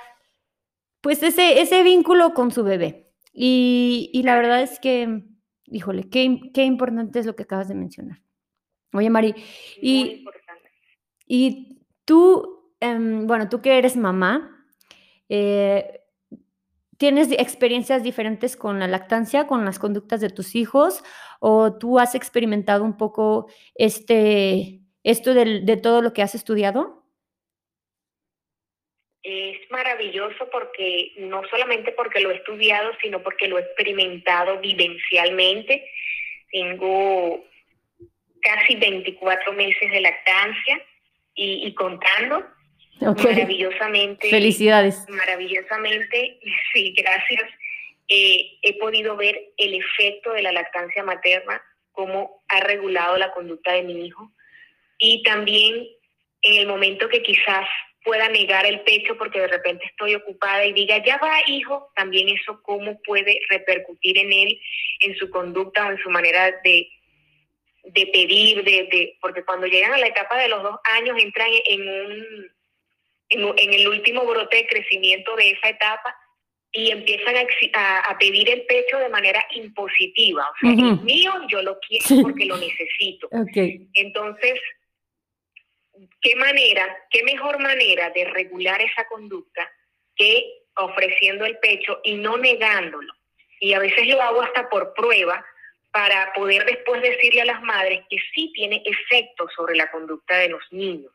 pues 1.02 1.22
ese, 1.22 1.62
ese 1.62 1.84
vínculo 1.84 2.34
con 2.34 2.50
su 2.50 2.64
bebé. 2.64 3.12
Y, 3.32 4.10
y 4.12 4.24
la 4.24 4.36
verdad 4.36 4.64
es 4.64 4.80
que 4.80 5.22
híjole, 5.68 6.10
qué, 6.10 6.40
qué 6.52 6.64
importante 6.64 7.20
es 7.20 7.28
lo 7.28 7.36
que 7.36 7.44
acabas 7.44 7.68
de 7.68 7.76
mencionar. 7.76 8.24
Oye, 8.94 9.12
Mari, 9.12 9.36
y, 9.80 10.26
y 11.28 11.86
tú, 12.06 12.74
em, 12.80 13.28
bueno, 13.28 13.50
tú 13.50 13.62
que 13.62 13.78
eres 13.78 13.96
mamá, 13.96 14.66
eh, 15.30 15.99
¿tienes 17.00 17.32
experiencias 17.32 18.04
diferentes 18.04 18.56
con 18.56 18.80
la 18.80 18.88
lactancia, 18.88 19.48
con 19.48 19.66
las 19.66 19.80
conductas 19.80 20.22
de 20.22 20.30
tus 20.30 20.56
hijos? 20.56 21.04
¿O 21.40 21.80
tú 21.80 21.98
has 21.98 22.14
experimentado 22.14 22.84
un 22.84 22.96
poco 22.96 23.52
este, 23.74 24.82
esto 25.04 25.34
de 25.34 25.78
todo 25.78 26.04
lo 26.04 26.14
que 26.14 26.22
has 26.22 26.36
estudiado? 26.36 27.00
es 29.30 29.60
maravilloso 29.70 30.50
porque 30.50 31.14
no 31.18 31.44
solamente 31.50 31.92
porque 31.92 32.20
lo 32.20 32.32
he 32.32 32.36
estudiado, 32.36 32.92
sino 33.02 33.22
porque 33.22 33.48
lo 33.48 33.58
he 33.58 33.62
experimentado 33.62 34.60
vivencialmente. 34.60 35.90
Tengo 36.52 37.46
casi 38.42 38.76
24 38.76 39.54
meses 39.54 39.92
de 39.92 40.02
lactancia 40.02 40.84
y, 41.36 41.74
contando. 41.74 42.46
Maravillosamente. 43.02 44.30
Felicidades. 44.30 45.06
Maravillosamente, 45.10 46.40
sí, 46.74 46.94
gracias. 46.98 47.50
Eh, 48.08 48.58
he 48.62 48.78
podido 48.80 49.16
ver 49.16 49.40
el 49.58 49.76
efecto 49.76 50.34
de 50.34 50.42
la 50.42 50.52
lactancia 50.52 51.04
materna, 51.04 51.62
cómo 51.92 52.44
ha 52.48 52.60
regulado 52.62 53.18
la 53.18 53.32
conducta 53.32 53.74
de 53.74 53.84
mi 53.84 54.06
hijo. 54.06 54.32
Y 54.98 55.24
también 55.24 55.88
en 56.42 56.60
el 56.60 56.68
momento 56.68 57.08
que 57.10 57.22
quizás 57.22 57.68
pueda 58.04 58.30
negar 58.30 58.66
el 58.66 58.82
pecho 58.82 59.18
porque 59.18 59.40
de 59.40 59.48
repente 59.48 59.86
estoy 59.86 60.16
ocupada 60.16 60.66
y 60.66 60.74
diga, 60.74 61.04
ya 61.04 61.18
va 61.18 61.38
hijo, 61.48 61.92
también 61.96 62.30
eso 62.30 62.62
cómo 62.64 63.00
puede 63.02 63.40
repercutir 63.50 64.18
en 64.18 64.32
él, 64.32 64.60
en 65.02 65.16
su 65.18 65.30
conducta 65.30 65.86
o 65.86 65.92
en 65.92 66.00
su 66.00 66.10
manera 66.10 66.52
de, 66.64 66.90
de 67.84 68.08
pedir, 68.08 68.64
de, 68.64 68.88
de, 68.92 69.18
porque 69.22 69.44
cuando 69.44 69.68
llegan 69.68 69.94
a 69.94 69.98
la 69.98 70.08
etapa 70.08 70.38
de 70.38 70.50
los 70.50 70.64
dos 70.64 70.80
años 70.96 71.18
entran 71.22 71.50
en 71.66 71.82
un 71.82 72.52
en, 73.30 73.74
el 73.74 73.88
último 73.88 74.26
brote 74.26 74.58
de 74.58 74.68
crecimiento 74.68 75.36
de 75.36 75.52
esa 75.52 75.70
etapa 75.70 76.16
y 76.72 76.92
empiezan 76.92 77.36
a, 77.36 78.00
a, 78.00 78.18
pedir 78.18 78.50
el 78.50 78.66
pecho 78.66 78.98
de 79.00 79.10
manera 79.10 79.44
impositiva. 79.52 80.48
O 80.50 80.54
sea, 80.62 80.72
es 80.72 81.02
mío, 81.02 81.34
yo 81.48 81.62
lo 81.62 81.80
quiero 81.80 82.22
porque 82.22 82.46
lo 82.46 82.58
necesito. 82.58 83.28
Entonces, 83.94 84.60
¿qué 86.22 86.36
manera, 86.36 86.96
qué 87.10 87.24
mejor 87.24 87.60
manera 87.60 88.12
de 88.12 88.26
regular 88.26 88.82
esa 88.82 89.06
conducta 89.06 89.70
que 90.16 90.64
ofreciendo 90.76 91.46
el 91.46 91.58
pecho 91.58 92.02
y 92.04 92.16
no 92.16 92.38
negándolo? 92.38 93.14
Y 93.60 93.74
a 93.74 93.80
veces 93.80 94.08
lo 94.08 94.22
hago 94.22 94.42
hasta 94.42 94.70
por 94.70 94.94
prueba 94.94 95.44
para 95.92 96.32
poder 96.34 96.66
después 96.66 97.02
decirle 97.02 97.42
a 97.42 97.46
las 97.46 97.62
madres 97.64 98.02
que 98.10 98.18
sí 98.34 98.52
tiene 98.54 98.82
efecto 98.86 99.48
sobre 99.56 99.76
la 99.76 99.90
conducta 99.90 100.38
de 100.38 100.50
los 100.50 100.62
niños, 100.72 101.12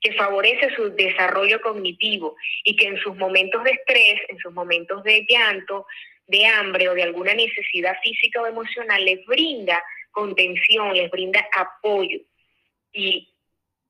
que 0.00 0.12
favorece 0.12 0.74
su 0.74 0.90
desarrollo 0.90 1.60
cognitivo 1.62 2.36
y 2.64 2.76
que 2.76 2.88
en 2.88 2.98
sus 2.98 3.16
momentos 3.16 3.64
de 3.64 3.70
estrés, 3.70 4.20
en 4.28 4.38
sus 4.38 4.52
momentos 4.52 5.02
de 5.02 5.24
llanto, 5.28 5.86
de 6.26 6.44
hambre 6.44 6.88
o 6.88 6.94
de 6.94 7.02
alguna 7.02 7.34
necesidad 7.34 7.96
física 8.02 8.42
o 8.42 8.46
emocional, 8.46 9.02
les 9.02 9.24
brinda 9.24 9.82
contención, 10.10 10.94
les 10.94 11.10
brinda 11.10 11.46
apoyo. 11.56 12.18
Y 12.92 13.32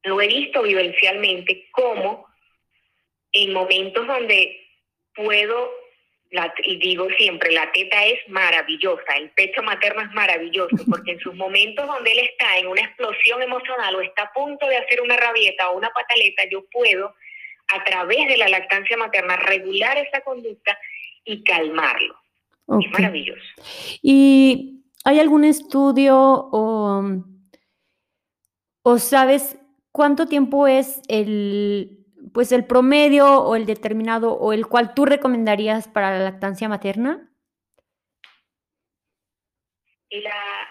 lo 0.04 0.20
he 0.20 0.28
visto 0.28 0.62
vivencialmente 0.62 1.68
como 1.72 2.26
en 3.32 3.52
momentos 3.52 4.06
donde 4.06 4.66
puedo, 5.14 5.70
y 6.64 6.76
digo 6.76 7.06
siempre, 7.16 7.52
la 7.52 7.70
teta 7.72 8.04
es 8.04 8.18
maravillosa, 8.28 9.16
el 9.16 9.30
pecho 9.30 9.62
materno 9.62 10.02
es 10.02 10.12
maravilloso, 10.12 10.76
porque 10.90 11.12
en 11.12 11.20
sus 11.20 11.34
momentos 11.34 11.86
donde 11.86 12.12
él 12.12 12.18
está 12.20 12.58
en 12.58 12.66
una 12.66 12.82
explosión 12.82 13.42
emocional 13.42 13.94
o 13.94 14.00
está 14.00 14.24
a 14.24 14.32
punto 14.32 14.66
de 14.66 14.76
hacer 14.76 15.00
una 15.00 15.16
rabieta 15.16 15.70
o 15.70 15.76
una 15.76 15.90
pataleta, 15.90 16.42
yo 16.50 16.64
puedo, 16.70 17.14
a 17.74 17.84
través 17.84 18.28
de 18.28 18.36
la 18.36 18.48
lactancia 18.48 18.96
materna, 18.96 19.36
regular 19.36 19.96
esa 19.98 20.20
conducta 20.22 20.78
y 21.24 21.42
calmarlo. 21.44 22.16
Es 22.80 22.90
maravilloso. 22.90 23.42
¿Y 24.02 24.82
hay 25.04 25.20
algún 25.20 25.44
estudio 25.44 26.16
o, 26.18 27.02
o 28.82 28.98
sabes 28.98 29.58
¿cuánto 29.98 30.26
tiempo 30.26 30.68
es 30.68 31.00
el, 31.08 32.06
pues 32.32 32.52
el 32.52 32.64
promedio 32.64 33.42
o 33.42 33.56
el 33.56 33.66
determinado 33.66 34.32
o 34.32 34.52
el 34.52 34.66
cual 34.66 34.94
tú 34.94 35.04
recomendarías 35.04 35.88
para 35.88 36.10
la 36.10 36.24
lactancia 36.24 36.68
materna? 36.68 37.24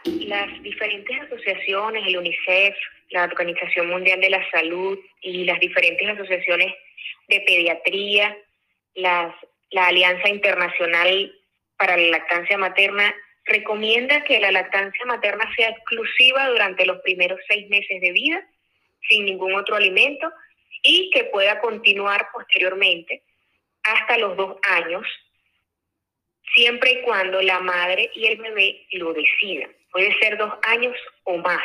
las 0.04 0.64
diferentes 0.64 1.22
asociaciones, 1.22 2.04
el 2.08 2.18
UNICEF, 2.18 2.76
la 3.12 3.26
Organización 3.26 3.88
Mundial 3.88 4.20
de 4.20 4.32
la 4.32 4.50
Salud 4.50 4.98
y 5.22 5.44
las 5.46 5.60
diferentes 5.60 6.08
asociaciones 6.10 6.74
de 7.28 7.42
pediatría, 7.42 8.36
la 8.96 9.34
Alianza 9.76 10.28
Internacional 10.30 11.32
para 11.78 11.98
la 11.98 12.18
Lactancia 12.18 12.58
Materna 12.58 13.14
recomienda 13.48 14.24
que 14.24 14.40
la 14.40 14.52
lactancia 14.52 15.06
materna 15.06 15.50
sea 15.56 15.70
exclusiva 15.70 16.50
durante 16.50 16.86
los 16.86 17.00
primeros 17.02 17.40
seis 17.48 17.70
meses 17.70 18.02
de 18.02 18.12
vida 18.12 18.46
sin 19.08 19.26
ningún 19.26 19.56
otro 19.56 19.76
alimento 19.76 20.32
y 20.84 21.10
que 21.12 21.26
pueda 21.26 21.60
continuar 21.60 22.30
posteriormente 22.34 23.24
hasta 23.84 24.18
los 24.18 24.36
dos 24.38 24.58
años 24.70 25.06
siempre 26.56 26.92
y 26.92 27.02
cuando 27.02 27.42
la 27.42 27.60
madre 27.60 28.10
y 28.16 28.26
el 28.26 28.38
bebé 28.38 28.86
lo 28.92 29.14
decidan. 29.14 29.72
Puede 29.92 30.18
ser 30.20 30.38
dos 30.38 30.54
años 30.64 30.96
o 31.24 31.38
más. 31.38 31.64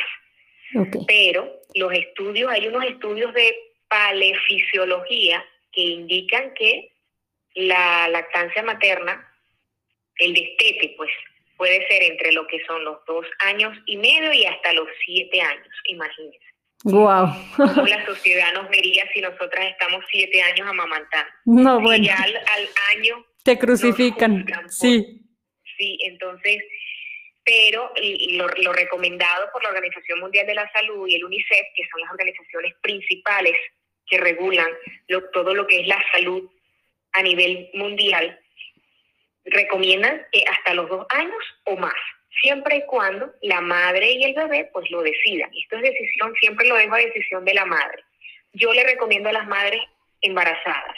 Pero 1.07 1.61
los 1.75 1.93
estudios, 1.93 2.51
hay 2.51 2.67
unos 2.67 2.85
estudios 2.85 3.33
de 3.33 3.55
palefisiología 3.87 5.45
que 5.71 5.81
indican 5.81 6.53
que 6.55 6.91
la 7.55 8.07
lactancia 8.07 8.63
materna, 8.63 9.31
el 10.17 10.33
destete, 10.33 10.95
pues 10.97 11.11
puede 11.57 11.87
ser 11.87 12.03
entre 12.03 12.31
lo 12.31 12.47
que 12.47 12.63
son 12.65 12.83
los 12.83 13.05
dos 13.05 13.25
años 13.39 13.77
y 13.85 13.97
medio 13.97 14.33
y 14.33 14.45
hasta 14.45 14.73
los 14.73 14.87
siete 15.05 15.41
años, 15.41 15.75
imagínense. 15.85 16.52
Wow. 16.83 17.27
Como 17.55 17.85
la 17.87 18.05
sociedad 18.05 18.53
nos 18.53 18.69
vería 18.69 19.09
si 19.13 19.21
nosotras 19.21 19.65
estamos 19.67 20.03
siete 20.11 20.41
años 20.41 20.67
amamantando. 20.67 21.31
No, 21.45 21.79
bueno. 21.79 22.03
Y 22.03 22.07
ya 22.07 22.17
al, 22.17 22.69
año. 22.97 23.25
Te 23.43 23.57
crucifican. 23.57 24.45
sí. 24.69 25.19
Sí, 25.75 25.97
entonces, 26.03 26.63
pero 27.43 27.91
lo, 28.37 28.47
lo, 28.47 28.73
recomendado 28.73 29.49
por 29.51 29.63
la 29.63 29.69
Organización 29.69 30.19
Mundial 30.19 30.45
de 30.45 30.53
la 30.53 30.71
Salud 30.71 31.07
y 31.07 31.15
el 31.15 31.25
UNICEF, 31.25 31.65
que 31.75 31.83
son 31.91 32.01
las 32.01 32.11
organizaciones 32.11 32.75
principales 32.81 33.57
que 34.05 34.19
regulan 34.19 34.67
todo 35.33 35.55
lo 35.55 35.65
que 35.65 35.81
es 35.81 35.87
la 35.87 36.01
salud 36.11 36.49
a 37.13 37.23
nivel 37.23 37.69
mundial, 37.73 38.39
recomiendan 39.45 40.21
que 40.31 40.43
hasta 40.49 40.73
los 40.73 40.89
dos 40.89 41.05
años 41.09 41.43
o 41.65 41.75
más, 41.77 41.93
siempre 42.41 42.77
y 42.77 42.85
cuando 42.85 43.33
la 43.41 43.61
madre 43.61 44.11
y 44.11 44.23
el 44.23 44.33
bebé 44.33 44.69
pues 44.73 44.89
lo 44.91 45.01
decidan. 45.01 45.51
Esto 45.55 45.77
es 45.77 45.83
decisión, 45.83 46.33
siempre 46.39 46.67
lo 46.67 46.75
dejo 46.75 46.95
a 46.95 46.99
decisión 46.99 47.45
de 47.45 47.53
la 47.53 47.65
madre. 47.65 48.03
Yo 48.53 48.73
le 48.73 48.83
recomiendo 48.83 49.29
a 49.29 49.33
las 49.33 49.47
madres 49.47 49.81
embarazadas, 50.21 50.97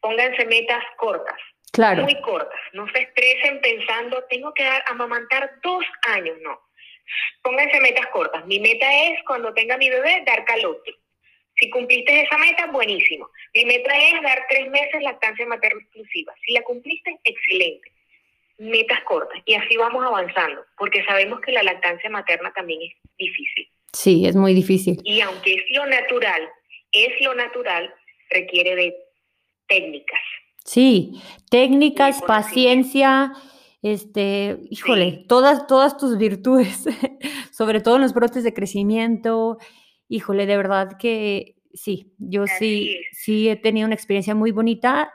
pónganse 0.00 0.46
metas 0.46 0.82
cortas, 0.96 1.38
claro. 1.72 2.02
muy 2.04 2.20
cortas, 2.22 2.60
no 2.72 2.86
se 2.92 3.00
estresen 3.00 3.60
pensando, 3.60 4.24
tengo 4.30 4.54
que 4.54 4.64
dar, 4.64 4.82
amamantar 4.86 5.50
dos 5.62 5.84
años, 6.08 6.36
no. 6.42 6.60
Pónganse 7.42 7.80
metas 7.80 8.06
cortas. 8.08 8.46
Mi 8.46 8.60
meta 8.60 8.86
es, 9.08 9.18
cuando 9.26 9.52
tenga 9.52 9.76
mi 9.76 9.90
bebé, 9.90 10.22
dar 10.24 10.44
calote. 10.44 10.94
Si 11.56 11.68
cumpliste 11.70 12.20
esa 12.22 12.38
meta, 12.38 12.66
buenísimo. 12.66 13.28
Mi 13.54 13.64
meta 13.64 13.92
es 13.96 14.22
dar 14.22 14.46
tres 14.48 14.70
meses 14.70 15.02
lactancia 15.02 15.44
materna 15.46 15.80
exclusiva. 15.82 16.32
Si 16.46 16.52
la 16.52 16.62
cumpliste, 16.62 17.18
excelente. 17.24 17.92
Metas 18.60 19.00
cortas. 19.04 19.40
Y 19.46 19.54
así 19.54 19.76
vamos 19.76 20.04
avanzando, 20.04 20.62
porque 20.76 21.04
sabemos 21.04 21.40
que 21.40 21.52
la 21.52 21.62
lactancia 21.62 22.10
materna 22.10 22.52
también 22.54 22.80
es 22.82 22.96
difícil. 23.18 23.68
Sí, 23.92 24.26
es 24.26 24.36
muy 24.36 24.54
difícil. 24.54 25.00
Y 25.02 25.20
aunque 25.20 25.54
es 25.54 25.64
lo 25.70 25.86
natural, 25.86 26.48
es 26.92 27.10
lo 27.22 27.34
natural, 27.34 27.92
requiere 28.30 28.76
de 28.76 28.94
técnicas. 29.66 30.20
Sí, 30.64 31.20
técnicas, 31.50 32.22
paciencia, 32.22 33.32
este, 33.82 34.58
híjole, 34.68 35.24
todas, 35.26 35.66
todas 35.66 35.96
tus 35.96 36.18
virtudes, 36.18 36.84
sobre 37.52 37.80
todo 37.80 37.96
en 37.96 38.02
los 38.02 38.12
brotes 38.12 38.44
de 38.44 38.52
crecimiento, 38.52 39.58
híjole, 40.08 40.46
de 40.46 40.56
verdad 40.56 40.98
que 40.98 41.56
sí, 41.72 42.12
yo 42.18 42.46
sí, 42.46 43.00
sí 43.12 43.48
he 43.48 43.56
tenido 43.56 43.86
una 43.86 43.94
experiencia 43.94 44.34
muy 44.34 44.50
bonita, 44.50 45.12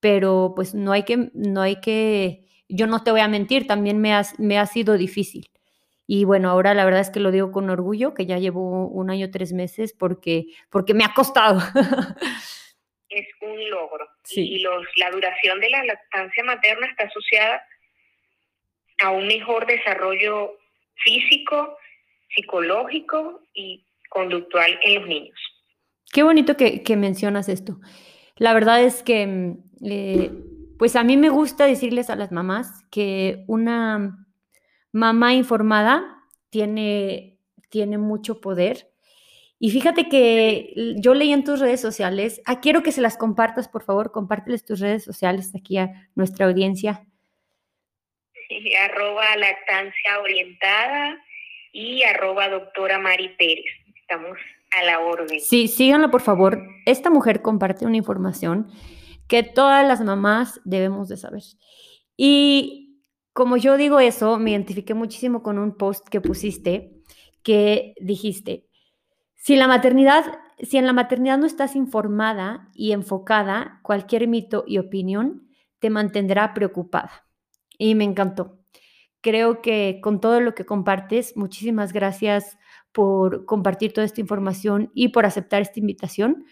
pero 0.00 0.52
pues 0.54 0.74
no 0.74 0.92
hay 0.92 1.04
que, 1.04 1.30
no 1.32 1.62
hay 1.62 1.80
que, 1.80 2.43
yo 2.68 2.86
no 2.86 3.02
te 3.02 3.10
voy 3.10 3.20
a 3.20 3.28
mentir, 3.28 3.66
también 3.66 4.00
me, 4.00 4.12
me 4.38 4.58
ha 4.58 4.66
sido 4.66 4.96
difícil. 4.96 5.50
Y 6.06 6.24
bueno, 6.24 6.50
ahora 6.50 6.74
la 6.74 6.84
verdad 6.84 7.00
es 7.00 7.10
que 7.10 7.20
lo 7.20 7.30
digo 7.30 7.50
con 7.50 7.70
orgullo, 7.70 8.12
que 8.12 8.26
ya 8.26 8.38
llevo 8.38 8.86
un 8.88 9.10
año, 9.10 9.30
tres 9.30 9.52
meses, 9.52 9.94
porque, 9.94 10.46
porque 10.70 10.94
me 10.94 11.04
ha 11.04 11.14
costado. 11.14 11.60
Es 13.10 13.28
un 13.42 13.70
logro. 13.70 14.08
Y 14.34 14.58
los, 14.58 14.84
la 14.96 15.08
duración 15.12 15.60
de 15.60 15.70
la 15.70 15.84
lactancia 15.84 16.42
materna 16.42 16.88
está 16.88 17.04
asociada 17.04 17.62
a 19.04 19.10
un 19.10 19.28
mejor 19.28 19.66
desarrollo 19.66 20.58
físico, 20.96 21.76
psicológico 22.34 23.42
y 23.54 23.86
conductual 24.08 24.80
en 24.82 24.94
los 24.96 25.06
niños. 25.06 25.38
Qué 26.12 26.24
bonito 26.24 26.56
que, 26.56 26.96
mencionas 26.96 27.48
esto. 27.48 27.78
La 28.36 28.52
verdad 28.52 28.82
es 28.82 29.04
que, 29.04 29.26
mm, 29.26 29.64
eh, 29.84 30.30
pues 30.78 30.96
a 30.96 31.04
mí 31.04 31.16
me 31.16 31.28
gusta 31.28 31.66
decirles 31.66 32.10
a 32.10 32.16
las 32.16 32.32
mamás 32.32 32.84
que 32.90 33.44
una 33.46 34.26
mamá 34.92 35.34
informada 35.34 36.22
tiene, 36.50 37.38
tiene 37.70 37.98
mucho 37.98 38.40
poder. 38.40 38.90
Y 39.58 39.70
fíjate 39.70 40.08
que 40.08 40.74
yo 40.96 41.14
leí 41.14 41.32
en 41.32 41.44
tus 41.44 41.60
redes 41.60 41.80
sociales, 41.80 42.42
ah, 42.44 42.60
quiero 42.60 42.82
que 42.82 42.92
se 42.92 43.00
las 43.00 43.16
compartas, 43.16 43.68
por 43.68 43.82
favor, 43.82 44.12
compárteles 44.12 44.64
tus 44.64 44.80
redes 44.80 45.04
sociales 45.04 45.52
aquí 45.54 45.78
a 45.78 46.08
nuestra 46.14 46.46
audiencia. 46.46 47.06
arroba 48.78 49.36
lactancia 49.36 50.20
orientada 50.20 51.16
y 51.72 52.02
arroba 52.02 52.48
doctora 52.48 52.98
Mari 52.98 53.30
Pérez 53.36 53.64
estamos 54.04 54.38
a 54.78 54.84
la 54.84 55.00
orden. 55.00 55.40
Sí, 55.40 55.68
síganlo 55.68 56.10
por 56.10 56.20
favor. 56.20 56.62
Esta 56.84 57.10
mujer 57.10 57.42
comparte 57.42 57.86
una 57.86 57.96
información 57.96 58.70
que 59.28 59.42
todas 59.42 59.86
las 59.86 60.00
mamás 60.02 60.60
debemos 60.64 61.08
de 61.08 61.16
saber. 61.16 61.42
Y 62.16 63.00
como 63.32 63.56
yo 63.56 63.76
digo 63.76 64.00
eso, 64.00 64.38
me 64.38 64.52
identifiqué 64.52 64.94
muchísimo 64.94 65.42
con 65.42 65.58
un 65.58 65.76
post 65.76 66.08
que 66.08 66.20
pusiste 66.20 67.02
que 67.42 67.94
dijiste, 68.00 68.68
si 69.34 69.54
si 70.58 70.78
en 70.78 70.86
la 70.86 70.92
maternidad 70.92 71.38
no 71.38 71.46
estás 71.46 71.76
informada 71.76 72.70
y 72.74 72.92
enfocada, 72.92 73.80
cualquier 73.82 74.28
mito 74.28 74.64
y 74.66 74.78
opinión 74.78 75.48
te 75.80 75.90
mantendrá 75.90 76.54
preocupada. 76.54 77.26
Y 77.76 77.94
me 77.94 78.04
encantó. 78.04 78.58
Creo 79.20 79.60
que 79.60 80.00
con 80.02 80.20
todo 80.20 80.40
lo 80.40 80.54
que 80.54 80.64
compartes, 80.64 81.36
muchísimas 81.36 81.92
gracias 81.92 82.56
por 82.92 83.44
compartir 83.44 83.92
toda 83.92 84.04
esta 84.04 84.20
información 84.20 84.90
y 84.94 85.08
por 85.08 85.26
aceptar 85.26 85.60
esta 85.60 85.80
invitación. 85.80 86.46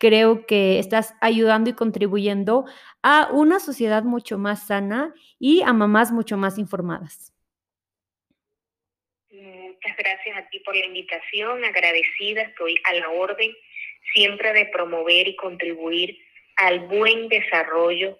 Creo 0.00 0.46
que 0.46 0.78
estás 0.78 1.14
ayudando 1.20 1.68
y 1.68 1.74
contribuyendo 1.74 2.64
a 3.02 3.28
una 3.32 3.60
sociedad 3.60 4.02
mucho 4.02 4.38
más 4.38 4.66
sana 4.66 5.14
y 5.38 5.60
a 5.60 5.74
mamás 5.74 6.10
mucho 6.10 6.38
más 6.38 6.56
informadas. 6.56 7.34
Muchas 9.30 9.96
gracias 9.98 10.38
a 10.38 10.48
ti 10.48 10.60
por 10.60 10.74
la 10.74 10.86
invitación, 10.86 11.62
agradecida, 11.66 12.42
estoy 12.42 12.76
a 12.84 12.94
la 12.94 13.10
orden 13.10 13.54
siempre 14.14 14.54
de 14.54 14.66
promover 14.66 15.28
y 15.28 15.36
contribuir 15.36 16.16
al 16.56 16.80
buen 16.88 17.28
desarrollo 17.28 18.18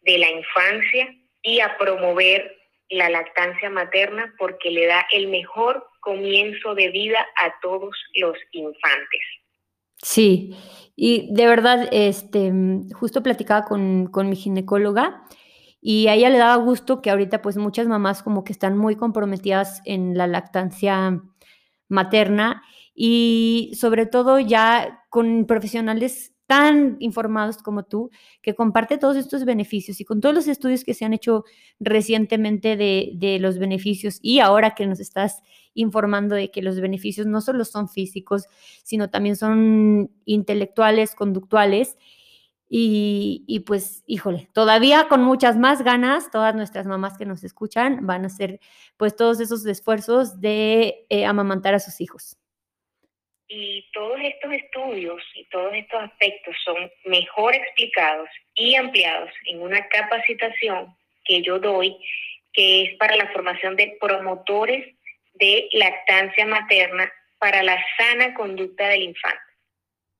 de 0.00 0.16
la 0.16 0.30
infancia 0.30 1.14
y 1.42 1.60
a 1.60 1.76
promover 1.76 2.56
la 2.88 3.10
lactancia 3.10 3.68
materna 3.68 4.34
porque 4.38 4.70
le 4.70 4.86
da 4.86 5.06
el 5.12 5.28
mejor 5.28 5.86
comienzo 6.00 6.74
de 6.74 6.88
vida 6.88 7.26
a 7.36 7.60
todos 7.60 7.94
los 8.14 8.38
infantes. 8.52 9.20
Sí, 10.02 10.56
y 10.96 11.32
de 11.34 11.46
verdad, 11.46 11.88
este, 11.92 12.52
justo 12.92 13.22
platicaba 13.22 13.64
con, 13.64 14.06
con 14.06 14.28
mi 14.28 14.36
ginecóloga 14.36 15.24
y 15.80 16.08
a 16.08 16.14
ella 16.14 16.30
le 16.30 16.38
daba 16.38 16.56
gusto 16.56 17.00
que 17.00 17.10
ahorita 17.10 17.42
pues 17.42 17.56
muchas 17.56 17.86
mamás 17.88 18.22
como 18.22 18.44
que 18.44 18.52
están 18.52 18.76
muy 18.76 18.96
comprometidas 18.96 19.80
en 19.84 20.16
la 20.16 20.26
lactancia 20.26 21.22
materna 21.88 22.62
y 22.94 23.72
sobre 23.80 24.06
todo 24.06 24.38
ya 24.38 25.04
con 25.08 25.46
profesionales 25.46 26.34
tan 26.50 26.96
informados 26.98 27.58
como 27.58 27.84
tú, 27.84 28.10
que 28.42 28.56
comparte 28.56 28.98
todos 28.98 29.16
estos 29.16 29.44
beneficios 29.44 30.00
y 30.00 30.04
con 30.04 30.20
todos 30.20 30.34
los 30.34 30.48
estudios 30.48 30.82
que 30.82 30.94
se 30.94 31.04
han 31.04 31.12
hecho 31.12 31.44
recientemente 31.78 32.76
de, 32.76 33.38
los 33.40 33.60
beneficios 33.60 34.18
y 34.20 34.40
ahora 34.40 34.74
que 34.74 34.84
nos 34.84 34.98
estás 34.98 35.44
informando 35.74 36.34
de 36.34 36.50
que 36.50 36.60
los 36.60 36.80
beneficios 36.80 37.28
no 37.28 37.40
solo 37.40 37.64
son 37.64 37.88
físicos, 37.88 38.46
sino 38.82 39.10
también 39.10 39.36
son 39.36 40.10
intelectuales, 40.24 41.14
conductuales. 41.14 41.96
Y, 42.68 43.62
pues, 43.64 44.02
híjole, 44.06 44.48
todavía 44.52 45.06
con 45.08 45.22
muchas 45.22 45.56
más 45.56 45.82
ganas, 45.82 46.32
todas 46.32 46.56
nuestras 46.56 46.84
mamás 46.84 47.16
que 47.16 47.26
nos 47.26 47.44
escuchan 47.44 48.04
van 48.08 48.24
a 48.24 48.26
hacer 48.26 48.58
pues 48.96 49.14
todos 49.14 49.38
esos 49.38 49.64
esfuerzos 49.66 50.40
de 50.40 51.06
eh, 51.10 51.26
amamantar 51.26 51.74
a 51.74 51.78
sus 51.78 52.00
hijos. 52.00 52.39
Y 53.52 53.84
todos 53.92 54.20
estos 54.22 54.52
estudios 54.52 55.20
y 55.34 55.44
todos 55.46 55.74
estos 55.74 56.00
aspectos 56.00 56.54
son 56.64 56.88
mejor 57.04 57.52
explicados 57.52 58.28
y 58.54 58.76
ampliados 58.76 59.28
en 59.46 59.60
una 59.60 59.88
capacitación 59.88 60.96
que 61.24 61.42
yo 61.42 61.58
doy, 61.58 61.96
que 62.52 62.82
es 62.82 62.96
para 62.96 63.16
la 63.16 63.26
formación 63.32 63.74
de 63.74 63.96
promotores 64.00 64.94
de 65.34 65.68
lactancia 65.72 66.46
materna 66.46 67.12
para 67.38 67.64
la 67.64 67.76
sana 67.98 68.34
conducta 68.34 68.86
del 68.86 69.02
infante. 69.02 69.42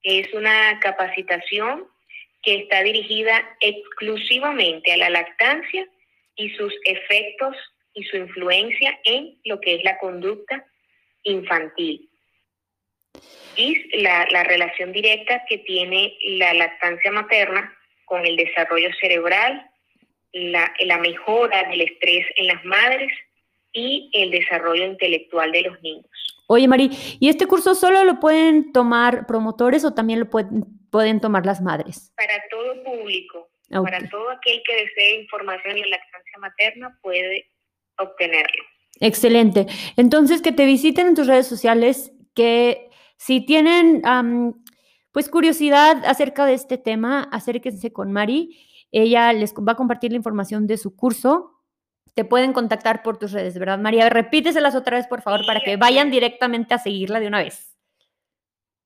Es 0.02 0.34
una 0.34 0.80
capacitación 0.80 1.86
que 2.42 2.56
está 2.56 2.82
dirigida 2.82 3.48
exclusivamente 3.60 4.92
a 4.92 4.96
la 4.96 5.10
lactancia 5.10 5.86
y 6.34 6.50
sus 6.56 6.74
efectos 6.84 7.54
y 7.94 8.02
su 8.02 8.16
influencia 8.16 8.98
en 9.04 9.38
lo 9.44 9.60
que 9.60 9.76
es 9.76 9.84
la 9.84 9.98
conducta 9.98 10.66
infantil 11.22 12.10
y 13.57 14.03
la, 14.03 14.44
relación 14.44 14.92
directa 14.92 15.42
que 15.49 15.59
tiene 15.59 16.16
la 16.23 16.55
lactancia 16.55 17.11
materna 17.12 17.75
con 18.05 18.25
el 18.25 18.37
desarrollo 18.37 18.88
cerebral 19.01 19.66
la, 20.33 20.73
la 20.81 20.99
mejora 20.99 21.68
del 21.68 21.83
estrés 21.83 22.27
en 22.37 22.46
las 22.46 22.64
madres 22.64 23.12
y 23.73 24.11
el 24.12 24.31
desarrollo 24.31 24.85
intelectual 24.85 25.53
de 25.53 25.62
los 25.62 25.81
niños. 25.83 26.07
Oye, 26.46 26.66
Mari, 26.66 26.90
¿y 27.20 27.29
este 27.29 27.46
curso 27.46 27.75
solo 27.75 28.05
lo 28.05 28.18
pueden 28.18 28.73
tomar 28.73 29.27
promotores 29.27 29.85
o 29.85 29.94
también 29.94 30.20
lo 30.20 30.31
pueden, 30.31 30.64
pueden 30.90 31.20
tomar 31.20 31.46
las 31.46 31.61
madres? 31.61 32.12
Para 32.16 32.42
todo 32.51 32.83
público, 32.83 33.49
para 33.70 34.09
todo 34.09 34.31
aquel 34.31 34.61
que 34.66 34.75
desee 34.75 35.20
información 35.20 35.77
en 35.77 35.90
lactancia 35.90 36.38
materna 36.40 36.99
puede 37.03 37.46
obtenerlo. 37.99 38.64
Excelente. 39.01 39.66
Entonces, 39.96 40.42
que 40.42 40.53
te 40.53 40.66
visiten 40.66 41.07
en 41.07 41.14
tus 41.14 41.29
redes 41.29 41.46
sociales, 41.46 42.12
que 42.35 42.89
si 43.20 43.42
tienen 43.42 44.02
pues 45.12 45.28
curiosidad 45.28 46.02
acerca 46.06 46.46
de 46.46 46.54
este 46.54 46.78
tema, 46.78 47.28
acérquense 47.30 47.92
con 47.92 48.12
Mari. 48.12 48.66
Ella 48.92 49.35
les 49.35 49.52
va 49.52 49.72
a 49.72 49.76
compartir 49.76 50.11
la 50.11 50.16
información 50.16 50.66
de 50.66 50.78
su 50.78 50.96
curso. 50.96 51.61
Te 52.14 52.24
pueden 52.24 52.54
contactar 52.54 53.02
por 53.02 53.18
tus 53.18 53.33
redes, 53.33 53.59
¿verdad, 53.59 53.78
María? 53.78 54.09
Repíteselas 54.09 54.74
otra 54.74 54.96
vez, 54.96 55.06
por 55.06 55.20
favor, 55.20 55.44
para 55.44 55.61
que 55.61 55.76
vayan 55.76 56.11
directamente 56.11 56.72
a 56.72 56.78
seguirla 56.78 57.20
de 57.20 57.26
una 57.26 57.42
vez. 57.42 57.76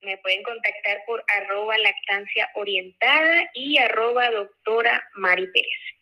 Me 0.02 0.18
pueden 0.18 0.42
contactar 0.42 0.98
por 1.06 1.24
arroba 1.38 1.78
lactancia 1.78 2.48
orientada 2.56 3.50
y 3.54 3.78
arroba 3.78 4.32
doctora 4.32 5.00
Mari 5.14 5.46
Pérez. 5.46 5.93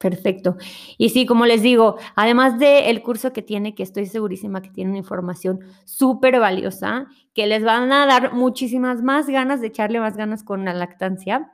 Perfecto. 0.00 0.56
Y 0.96 1.10
sí, 1.10 1.26
como 1.26 1.44
les 1.44 1.60
digo, 1.60 1.96
además 2.16 2.58
del 2.58 3.02
curso 3.02 3.34
que 3.34 3.42
tiene, 3.42 3.74
que 3.74 3.82
estoy 3.82 4.06
segurísima 4.06 4.62
que 4.62 4.70
tiene 4.70 4.88
una 4.92 4.98
información 4.98 5.60
súper 5.84 6.40
valiosa, 6.40 7.06
que 7.34 7.46
les 7.46 7.62
van 7.62 7.92
a 7.92 8.06
dar 8.06 8.32
muchísimas 8.32 9.02
más 9.02 9.26
ganas 9.28 9.60
de 9.60 9.66
echarle 9.66 10.00
más 10.00 10.16
ganas 10.16 10.42
con 10.42 10.64
la 10.64 10.72
lactancia, 10.72 11.52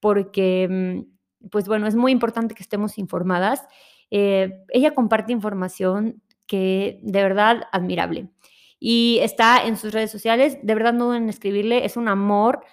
porque, 0.00 0.68
mm, 0.70 1.48
pues 1.50 1.68
bueno, 1.68 1.86
es 1.86 1.94
muy 1.94 2.12
importante 2.12 2.54
que 2.54 2.62
estemos 2.62 2.96
informadas. 2.96 3.62
Eh, 4.10 4.64
ella 4.70 4.94
comparte 4.94 5.32
información 5.32 6.22
que 6.46 6.98
de 7.02 7.22
verdad 7.22 7.64
admirable. 7.72 8.30
Y 8.80 9.18
está 9.20 9.66
en 9.66 9.76
sus 9.76 9.92
redes 9.92 10.10
sociales, 10.10 10.56
de 10.62 10.74
verdad 10.74 10.94
no 10.94 11.10
deben 11.12 11.28
escribirle, 11.28 11.84
es 11.84 11.98
un 11.98 12.08
amor. 12.08 12.64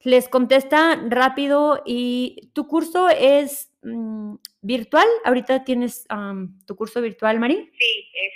Les 0.00 0.28
contesta 0.30 0.96
rápido 1.08 1.82
y 1.84 2.50
tu 2.54 2.66
curso 2.66 3.08
es 3.10 3.71
Mm, 3.82 4.36
virtual. 4.60 5.06
Ahorita 5.24 5.64
tienes 5.64 6.06
tu 6.66 6.76
curso 6.76 7.00
virtual, 7.00 7.40
Mari. 7.40 7.70
Sí, 7.78 8.10
es 8.14 8.32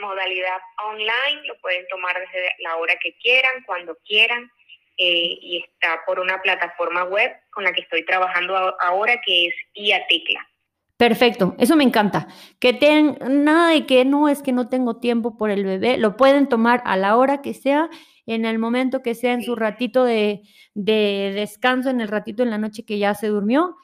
modalidad 0.00 0.58
online, 0.84 1.46
lo 1.46 1.56
pueden 1.60 1.86
tomar 1.88 2.18
desde 2.18 2.50
la 2.58 2.76
hora 2.76 2.94
que 3.00 3.16
quieran, 3.18 3.62
cuando 3.64 3.96
quieran, 4.04 4.50
eh, 4.98 5.38
y 5.40 5.64
está 5.64 6.02
por 6.04 6.18
una 6.18 6.42
plataforma 6.42 7.04
web 7.04 7.32
con 7.50 7.64
la 7.64 7.72
que 7.72 7.82
estoy 7.82 8.04
trabajando 8.04 8.56
ahora, 8.80 9.20
que 9.24 9.46
es 9.46 9.54
IATECLA. 9.74 10.48
Perfecto, 10.96 11.54
eso 11.58 11.76
me 11.76 11.84
encanta. 11.84 12.28
Que 12.60 12.72
ten, 12.72 13.18
nada 13.20 13.70
de 13.70 13.86
que 13.86 14.04
no 14.04 14.28
es 14.28 14.42
que 14.42 14.52
no 14.52 14.68
tengo 14.68 14.98
tiempo 14.98 15.36
por 15.36 15.50
el 15.50 15.64
bebé, 15.64 15.96
lo 15.96 16.16
pueden 16.16 16.48
tomar 16.48 16.82
a 16.84 16.96
la 16.96 17.16
hora 17.16 17.40
que 17.40 17.54
sea, 17.54 17.88
en 18.26 18.44
el 18.44 18.58
momento 18.58 19.02
que 19.02 19.14
sea, 19.14 19.32
en 19.32 19.42
su 19.42 19.56
ratito 19.56 20.04
de, 20.04 20.42
de 20.74 21.32
descanso, 21.34 21.90
en 21.90 22.00
el 22.00 22.08
ratito 22.08 22.42
en 22.42 22.50
la 22.50 22.58
noche 22.58 22.84
que 22.84 22.98
ya 22.98 23.14
se 23.14 23.28
durmió 23.28 23.76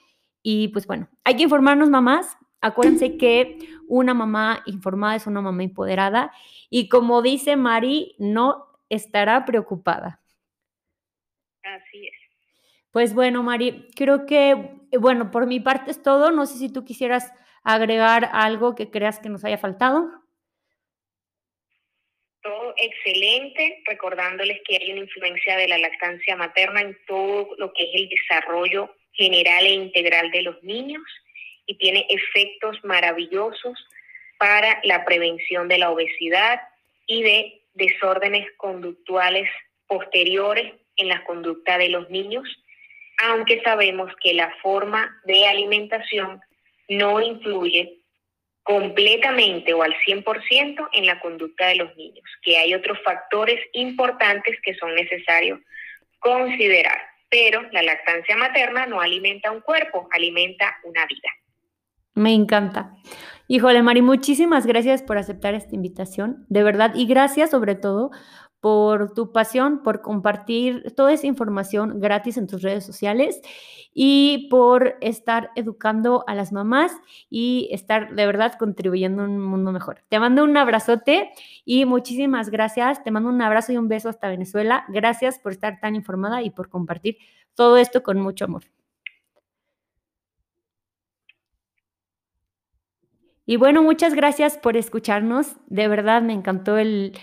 y 0.50 0.68
pues 0.68 0.86
bueno, 0.86 1.10
hay 1.24 1.36
que 1.36 1.42
informarnos 1.42 1.90
mamás. 1.90 2.38
Acuérdense 2.62 3.16
que 3.18 3.58
una 3.86 4.14
mamá 4.14 4.62
informada 4.64 5.14
es 5.14 5.26
una 5.26 5.42
mamá 5.42 5.62
empoderada 5.62 6.32
y 6.70 6.88
como 6.88 7.20
dice 7.20 7.56
Mari, 7.56 8.14
no 8.18 8.64
estará 8.88 9.44
preocupada. 9.44 10.22
Así 11.62 12.06
es. 12.06 12.14
Pues 12.92 13.12
bueno, 13.12 13.42
Mari, 13.42 13.88
creo 13.94 14.24
que, 14.24 14.70
bueno, 14.98 15.30
por 15.30 15.46
mi 15.46 15.60
parte 15.60 15.90
es 15.90 16.02
todo. 16.02 16.30
No 16.30 16.46
sé 16.46 16.56
si 16.56 16.72
tú 16.72 16.82
quisieras 16.82 17.30
agregar 17.62 18.30
algo 18.32 18.74
que 18.74 18.90
creas 18.90 19.20
que 19.20 19.28
nos 19.28 19.44
haya 19.44 19.58
faltado. 19.58 20.10
Todo 22.40 22.72
excelente, 22.78 23.82
recordándoles 23.84 24.62
que 24.66 24.78
hay 24.78 24.92
una 24.92 25.02
influencia 25.02 25.58
de 25.58 25.68
la 25.68 25.76
lactancia 25.76 26.36
materna 26.36 26.80
en 26.80 26.96
todo 27.06 27.50
lo 27.58 27.70
que 27.74 27.82
es 27.82 27.90
el 27.92 28.08
desarrollo 28.08 28.90
general 29.18 29.66
e 29.66 29.72
integral 29.72 30.30
de 30.30 30.42
los 30.42 30.62
niños 30.62 31.02
y 31.66 31.74
tiene 31.74 32.06
efectos 32.08 32.78
maravillosos 32.84 33.76
para 34.38 34.80
la 34.84 35.04
prevención 35.04 35.68
de 35.68 35.78
la 35.78 35.90
obesidad 35.90 36.60
y 37.06 37.22
de 37.22 37.60
desórdenes 37.74 38.46
conductuales 38.56 39.50
posteriores 39.86 40.72
en 40.96 41.08
la 41.08 41.24
conducta 41.24 41.76
de 41.78 41.88
los 41.88 42.08
niños, 42.10 42.48
aunque 43.24 43.60
sabemos 43.62 44.12
que 44.22 44.34
la 44.34 44.54
forma 44.62 45.20
de 45.24 45.46
alimentación 45.46 46.40
no 46.88 47.20
influye 47.20 47.98
completamente 48.62 49.74
o 49.74 49.82
al 49.82 49.94
100% 50.06 50.88
en 50.92 51.06
la 51.06 51.18
conducta 51.20 51.66
de 51.68 51.76
los 51.76 51.96
niños, 51.96 52.24
que 52.42 52.58
hay 52.58 52.74
otros 52.74 52.98
factores 53.02 53.60
importantes 53.72 54.58
que 54.62 54.74
son 54.74 54.94
necesarios 54.94 55.60
considerar 56.20 57.00
pero 57.28 57.62
la 57.72 57.82
lactancia 57.82 58.36
materna 58.36 58.86
no 58.86 59.00
alimenta 59.00 59.50
un 59.50 59.60
cuerpo, 59.60 60.08
alimenta 60.12 60.76
una 60.84 61.06
vida. 61.06 61.28
Me 62.14 62.32
encanta. 62.32 62.94
Híjole, 63.46 63.82
Mari, 63.82 64.02
muchísimas 64.02 64.66
gracias 64.66 65.02
por 65.02 65.16
aceptar 65.16 65.54
esta 65.54 65.74
invitación, 65.74 66.44
de 66.48 66.62
verdad, 66.62 66.92
y 66.94 67.06
gracias 67.06 67.50
sobre 67.50 67.76
todo 67.76 68.10
por 68.60 69.14
tu 69.14 69.32
pasión, 69.32 69.82
por 69.82 70.02
compartir 70.02 70.92
toda 70.96 71.12
esa 71.12 71.26
información 71.26 72.00
gratis 72.00 72.36
en 72.36 72.46
tus 72.46 72.62
redes 72.62 72.84
sociales 72.84 73.40
y 73.94 74.48
por 74.50 74.96
estar 75.00 75.50
educando 75.54 76.24
a 76.26 76.34
las 76.34 76.52
mamás 76.52 76.92
y 77.30 77.68
estar 77.72 78.14
de 78.14 78.26
verdad 78.26 78.54
contribuyendo 78.58 79.22
a 79.22 79.26
un 79.26 79.40
mundo 79.40 79.72
mejor. 79.72 80.02
Te 80.08 80.18
mando 80.18 80.44
un 80.44 80.56
abrazote 80.56 81.30
y 81.64 81.84
muchísimas 81.84 82.50
gracias. 82.50 83.02
Te 83.02 83.10
mando 83.10 83.28
un 83.28 83.42
abrazo 83.42 83.72
y 83.72 83.76
un 83.76 83.88
beso 83.88 84.08
hasta 84.08 84.28
Venezuela. 84.28 84.84
Gracias 84.88 85.38
por 85.38 85.52
estar 85.52 85.80
tan 85.80 85.94
informada 85.94 86.42
y 86.42 86.50
por 86.50 86.68
compartir 86.68 87.18
todo 87.54 87.76
esto 87.76 88.02
con 88.02 88.20
mucho 88.20 88.44
amor. 88.44 88.64
Y 93.46 93.56
bueno, 93.56 93.82
muchas 93.82 94.14
gracias 94.14 94.58
por 94.58 94.76
escucharnos. 94.76 95.56
De 95.68 95.88
verdad 95.88 96.20
me 96.20 96.34
encantó 96.34 96.76
el, 96.76 97.18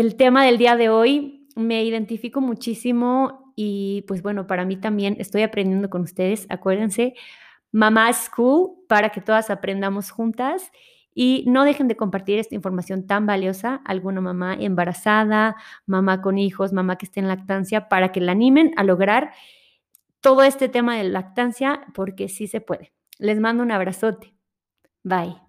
el 0.00 0.16
tema 0.16 0.44
del 0.44 0.58
día 0.58 0.76
de 0.76 0.88
hoy. 0.88 1.46
Me 1.54 1.84
identifico 1.84 2.40
muchísimo 2.40 3.52
y 3.54 4.04
pues 4.08 4.22
bueno, 4.22 4.46
para 4.46 4.64
mí 4.64 4.76
también 4.76 5.16
estoy 5.20 5.42
aprendiendo 5.42 5.88
con 5.88 6.02
ustedes. 6.02 6.46
Acuérdense, 6.48 7.14
Mamá 7.70 8.12
School, 8.12 8.72
para 8.88 9.10
que 9.10 9.20
todas 9.20 9.50
aprendamos 9.50 10.10
juntas. 10.10 10.72
Y 11.14 11.44
no 11.46 11.62
dejen 11.62 11.86
de 11.86 11.96
compartir 11.96 12.40
esta 12.40 12.56
información 12.56 13.06
tan 13.06 13.24
valiosa 13.24 13.80
alguna 13.84 14.20
mamá 14.20 14.54
embarazada, 14.54 15.54
mamá 15.86 16.22
con 16.22 16.38
hijos, 16.38 16.72
mamá 16.72 16.98
que 16.98 17.06
esté 17.06 17.20
en 17.20 17.28
lactancia, 17.28 17.88
para 17.88 18.10
que 18.10 18.20
la 18.20 18.32
animen 18.32 18.72
a 18.76 18.82
lograr 18.82 19.30
todo 20.20 20.42
este 20.42 20.68
tema 20.68 20.96
de 20.96 21.04
lactancia, 21.04 21.86
porque 21.94 22.28
sí 22.28 22.48
se 22.48 22.60
puede. 22.60 22.92
Les 23.18 23.38
mando 23.38 23.62
un 23.62 23.70
abrazote. 23.70 24.34
Bye. 25.04 25.43